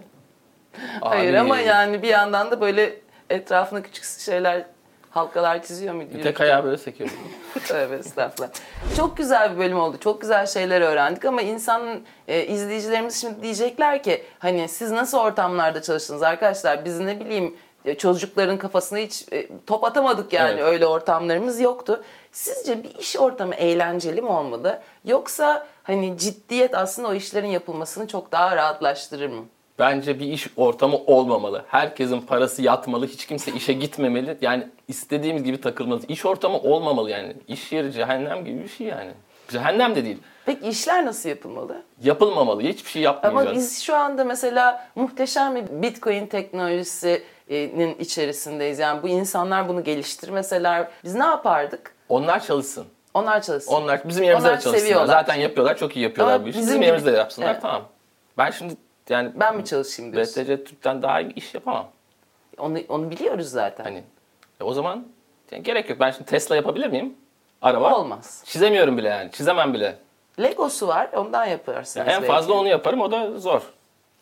Hayır 1.02 1.34
Abi, 1.34 1.40
ama 1.40 1.58
yani 1.60 2.02
bir 2.02 2.08
yandan 2.08 2.52
da 2.52 2.62
böyle 2.62 2.94
etrafına 3.30 3.82
küçük 3.82 4.04
şeyler 4.04 4.66
halkalar 5.10 5.64
çiziyor 5.64 5.94
mu 5.94 6.04
diyor. 6.14 6.24
Tek 6.24 6.42
ayağı 6.42 6.64
böyle 6.64 6.78
sekiyor. 6.78 7.10
Tövbe 7.68 7.96
estağfurullah. 7.96 8.50
Çok 8.98 9.18
güzel 9.18 9.54
bir 9.54 9.58
bölüm 9.60 9.80
oldu. 9.80 9.98
Çok 10.00 10.22
güzel 10.22 10.46
şeyler 10.46 10.82
öğrendik 10.82 11.26
ama 11.26 11.42
insanın 11.42 12.04
e, 12.28 12.46
izleyicilerimiz 12.46 13.22
şimdi 13.22 13.42
diyecekler 13.44 14.04
ki 14.04 14.24
hani 14.40 14.68
siz 14.68 14.92
nasıl 14.92 15.18
ortamlarda 15.18 15.82
çalıştınız 15.82 16.24
arkadaşlar? 16.24 16.86
Biz 16.86 17.00
ne 17.00 17.20
bileyim 17.20 17.56
çocukların 17.96 18.58
kafasına 18.58 19.00
hiç 19.00 19.26
e, 19.32 19.48
top 19.68 19.84
atamadık 19.84 20.34
yani 20.34 20.60
Evet. 20.60 20.64
öyle 20.74 20.86
ortamlarımız 20.86 21.60
yoktu. 21.60 22.04
Sizce 22.32 22.84
bir 22.84 22.96
iş 22.96 23.18
ortamı 23.18 23.56
eğlenceli 23.56 24.22
mi 24.22 24.30
olmalı? 24.30 24.82
Yoksa 25.06 25.68
hani 25.84 26.18
ciddiyet 26.18 26.76
aslında 26.76 27.08
o 27.08 27.14
işlerin 27.14 27.48
yapılmasını 27.48 28.08
çok 28.08 28.32
daha 28.32 28.56
rahatlaştırır 28.56 29.28
mı? 29.30 29.46
Bence 29.80 30.20
bir 30.20 30.26
iş 30.26 30.48
ortamı 30.58 30.98
olmamalı. 30.98 31.64
Herkesin 31.68 32.22
parası 32.22 32.62
yatmalı. 32.62 33.08
Hiç 33.08 33.26
kimse 33.26 33.52
işe 33.52 33.74
gitmemeli. 33.74 34.38
Yani 34.42 34.68
istediğimiz 34.88 35.44
gibi 35.44 35.62
takılmalı. 35.62 36.02
İş 36.08 36.26
ortamı 36.26 36.58
olmamalı 36.58 37.10
yani. 37.12 37.34
İş 37.48 37.72
yeri 37.72 37.92
cehennem 37.92 38.46
gibi 38.46 38.64
bir 38.64 38.70
şey 38.70 38.88
yani. 38.88 39.12
Cehennem 39.50 39.96
de 39.96 40.06
değil. 40.06 40.18
Peki 40.48 40.68
işler 40.68 41.06
nasıl 41.06 41.30
yapılmalı? 41.30 41.82
Yapılmamalı. 42.04 42.62
Hiçbir 42.62 42.90
şey 42.90 43.02
yapmayacağız. 43.02 43.48
Ama 43.48 43.56
biz 43.56 43.84
şu 43.84 43.96
anda 43.96 44.24
mesela 44.24 44.88
muhteşem 44.96 45.56
bir 45.56 45.64
Bitcoin 45.82 46.28
teknolojisinin 46.28 47.96
içerisindeyiz. 48.00 48.80
Yani 48.80 49.04
bu 49.04 49.08
insanlar 49.08 49.70
bunu 49.70 49.84
geliştirmeseler 49.84 50.88
biz 51.04 51.16
ne 51.16 51.26
yapardık? 51.26 51.96
Onlar 52.10 52.44
çalışsın. 52.44 52.86
Onlar 53.14 53.42
çalışsın. 53.42 53.74
Onlar 53.74 54.02
bizim 54.08 54.24
yerimizde 54.24 54.48
Onlar 54.50 54.60
çalışsınlar. 54.62 54.78
seviyorlar. 54.80 55.08
Zaten 55.08 55.36
yapıyorlar. 55.36 55.78
Çok 55.78 55.96
iyi 55.96 56.04
yapıyorlar 56.04 56.36
Ama 56.36 56.46
bu 56.46 56.50
işi. 56.50 56.58
bizim 56.58 56.68
Bizim, 56.68 56.78
gibi- 56.82 56.86
yerimizde 56.86 57.14
de 57.14 57.18
yapsınlar. 57.18 57.52
Evet. 57.52 57.62
Tamam. 57.62 57.84
Ben 58.38 58.52
şimdi 58.52 58.74
yani 59.10 59.32
Ben 59.36 59.58
mi 59.58 59.66
çalışayım 59.66 60.14
diyorsun? 60.14 60.44
BTC 60.44 60.64
Türk'ten 60.64 61.02
daha 61.02 61.22
iyi 61.22 61.34
iş 61.34 61.54
yapamam. 61.54 61.88
Onu, 62.58 62.78
onu 62.90 63.12
biliyoruz 63.12 63.50
zaten. 63.50 63.84
Hani 63.84 64.04
e 64.62 64.64
o 64.64 64.74
zaman 64.74 65.08
yani 65.52 65.64
gerek 65.64 65.90
yok. 65.90 66.00
Ben 66.00 66.12
şimdi 66.12 66.26
Tesla 66.26 66.56
yapabilir 66.56 66.88
miyim? 66.88 67.14
Araba. 67.62 67.96
Olmaz. 67.96 68.44
Çizemiyorum 68.46 68.98
bile 68.98 69.10
yani. 69.10 69.32
Çizemem 69.32 69.74
bile. 69.74 69.96
Legosu 70.40 70.88
var 70.88 71.10
ondan 71.16 71.46
yaparsınız. 71.46 71.96
Yani 72.08 72.16
en 72.16 72.22
belki. 72.22 72.34
fazla 72.34 72.54
onu 72.54 72.68
yaparım. 72.68 73.02
O 73.02 73.12
da 73.12 73.40
zor. 73.40 73.62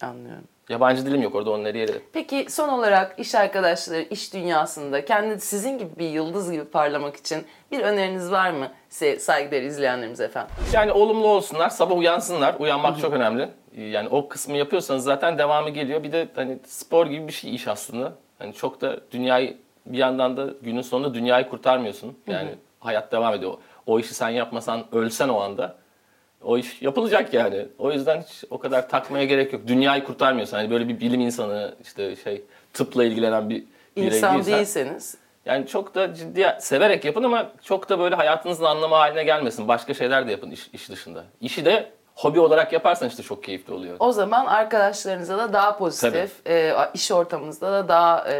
Anlıyorum. 0.01 0.43
Yabancı 0.69 1.05
dilim 1.05 1.21
yok 1.21 1.35
orada 1.35 1.57
nereye 1.57 1.87
de. 1.87 1.93
Peki 2.13 2.45
son 2.49 2.69
olarak 2.69 3.19
iş 3.19 3.35
arkadaşları 3.35 4.01
iş 4.01 4.33
dünyasında 4.33 5.05
kendi 5.05 5.39
sizin 5.39 5.77
gibi 5.77 5.89
bir 5.99 6.09
yıldız 6.09 6.51
gibi 6.51 6.65
parlamak 6.65 7.15
için 7.15 7.45
bir 7.71 7.79
öneriniz 7.79 8.31
var 8.31 8.51
mı 8.51 8.71
Se- 8.91 9.19
saygıdeğer 9.19 9.61
izleyenlerimiz 9.63 10.19
efendim? 10.21 10.55
Yani 10.73 10.91
olumlu 10.91 11.27
olsunlar, 11.27 11.69
sabah 11.69 11.97
uyansınlar. 11.97 12.55
Uyanmak 12.59 12.99
çok 12.99 13.13
önemli. 13.13 13.49
Yani 13.77 14.09
o 14.09 14.27
kısmı 14.27 14.57
yapıyorsanız 14.57 15.03
zaten 15.03 15.37
devamı 15.37 15.69
geliyor. 15.69 16.03
Bir 16.03 16.11
de 16.11 16.27
hani 16.35 16.59
spor 16.65 17.07
gibi 17.07 17.27
bir 17.27 17.33
şey 17.33 17.55
iş 17.55 17.67
aslında. 17.67 18.13
Hani 18.39 18.53
çok 18.53 18.81
da 18.81 18.97
dünyayı 19.11 19.57
bir 19.85 19.97
yandan 19.97 20.37
da 20.37 20.47
günün 20.61 20.81
sonunda 20.81 21.13
dünyayı 21.13 21.49
kurtarmıyorsun. 21.49 22.19
Yani 22.27 22.55
hayat 22.79 23.11
devam 23.11 23.33
ediyor. 23.33 23.53
O 23.85 23.99
işi 23.99 24.13
sen 24.13 24.29
yapmasan 24.29 24.83
ölsen 24.91 25.29
o 25.29 25.39
anda 25.41 25.75
o 26.43 26.57
iş 26.57 26.81
yapılacak 26.81 27.33
yani. 27.33 27.65
O 27.77 27.91
yüzden 27.91 28.21
hiç 28.21 28.43
o 28.49 28.57
kadar 28.57 28.89
takmaya 28.89 29.25
gerek 29.25 29.53
yok. 29.53 29.61
Dünyayı 29.67 30.03
kurtarmıyorsan 30.03 30.57
hani 30.57 30.69
böyle 30.69 30.87
bir 30.87 30.99
bilim 30.99 31.21
insanı 31.21 31.75
işte 31.83 32.15
şey 32.15 32.43
tıpla 32.73 33.03
ilgilenen 33.03 33.49
bir 33.49 33.63
birey 33.95 34.07
İnsan 34.07 34.35
değilsen- 34.35 34.55
değilseniz 34.57 35.17
yani 35.45 35.67
çok 35.67 35.95
da 35.95 36.13
ciddi 36.13 36.55
severek 36.59 37.05
yapın 37.05 37.23
ama 37.23 37.51
çok 37.63 37.89
da 37.89 37.99
böyle 37.99 38.15
hayatınızın 38.15 38.63
anlamı 38.63 38.95
haline 38.95 39.23
gelmesin. 39.23 39.67
Başka 39.67 39.93
şeyler 39.93 40.27
de 40.27 40.31
yapın 40.31 40.51
iş, 40.51 40.69
iş 40.73 40.89
dışında. 40.89 41.23
İşi 41.41 41.65
de 41.65 41.91
hobi 42.15 42.39
olarak 42.39 42.73
yaparsan 42.73 43.07
işte 43.09 43.23
çok 43.23 43.43
keyifli 43.43 43.73
oluyor. 43.73 43.95
O 43.99 44.11
zaman 44.11 44.45
arkadaşlarınıza 44.45 45.37
da 45.37 45.53
daha 45.53 45.77
pozitif, 45.77 46.47
e, 46.47 46.73
iş 46.93 47.11
ortamınızda 47.11 47.71
da 47.71 47.87
daha 47.87 48.31
e, 48.31 48.33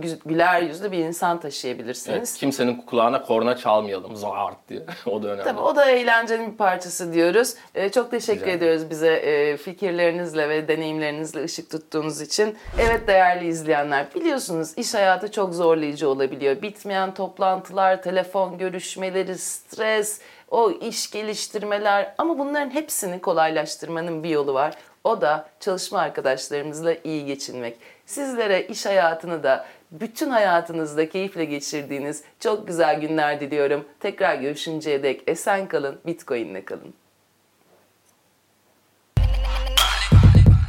gü- 0.00 0.18
güler 0.26 0.62
yüzlü 0.62 0.92
bir 0.92 0.98
insan 0.98 1.40
taşıyabilirsiniz. 1.40 2.18
Evet, 2.18 2.34
kimsenin 2.38 2.76
kulağına 2.76 3.22
korna 3.22 3.56
çalmayalım 3.56 4.16
zart 4.16 4.68
diye. 4.68 4.80
o 5.06 5.22
da 5.22 5.28
önemli. 5.28 5.44
Tabii 5.44 5.60
o 5.60 5.76
da 5.76 5.90
eğlencenin 5.90 6.52
bir 6.52 6.56
parçası 6.56 7.12
diyoruz. 7.12 7.54
E, 7.74 7.88
çok 7.88 8.10
teşekkür 8.10 8.42
Rica 8.46 8.52
ediyoruz 8.52 8.90
bize 8.90 9.12
e, 9.14 9.56
fikirlerinizle 9.56 10.48
ve 10.48 10.68
deneyimlerinizle 10.68 11.44
ışık 11.44 11.70
tuttuğunuz 11.70 12.20
için. 12.20 12.56
Evet 12.78 13.08
değerli 13.08 13.46
izleyenler 13.46 14.06
biliyorsunuz 14.14 14.72
iş 14.76 14.94
hayatı 14.94 15.30
çok 15.32 15.54
zorlayıcı 15.54 16.08
olabiliyor. 16.08 16.62
Bitmeyen 16.62 17.14
toplantılar, 17.14 18.02
telefon 18.02 18.58
görüşmeleri, 18.58 19.38
stres, 19.38 20.20
o 20.52 20.70
iş 20.70 21.10
geliştirmeler 21.10 22.14
ama 22.18 22.38
bunların 22.38 22.70
hepsini 22.70 23.20
kolaylaştırmanın 23.20 24.22
bir 24.22 24.28
yolu 24.28 24.54
var. 24.54 24.74
O 25.04 25.20
da 25.20 25.48
çalışma 25.60 25.98
arkadaşlarımızla 25.98 26.94
iyi 27.04 27.26
geçinmek. 27.26 27.76
Sizlere 28.06 28.66
iş 28.66 28.86
hayatını 28.86 29.42
da 29.42 29.66
bütün 29.90 30.30
hayatınızda 30.30 31.08
keyifle 31.08 31.44
geçirdiğiniz 31.44 32.22
çok 32.40 32.66
güzel 32.66 33.00
günler 33.00 33.40
diliyorum. 33.40 33.84
Tekrar 34.00 34.34
görüşünceye 34.34 35.02
dek 35.02 35.22
esen 35.26 35.68
kalın, 35.68 36.00
Bitcoin'le 36.06 36.64
kalın. 36.64 36.94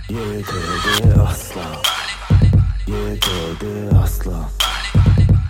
Yetedi 0.09 1.21
asla 1.27 1.61
Yetedi 2.87 3.95
asla 4.03 4.49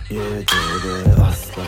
Yetedi 0.10 1.22
asla 1.30 1.64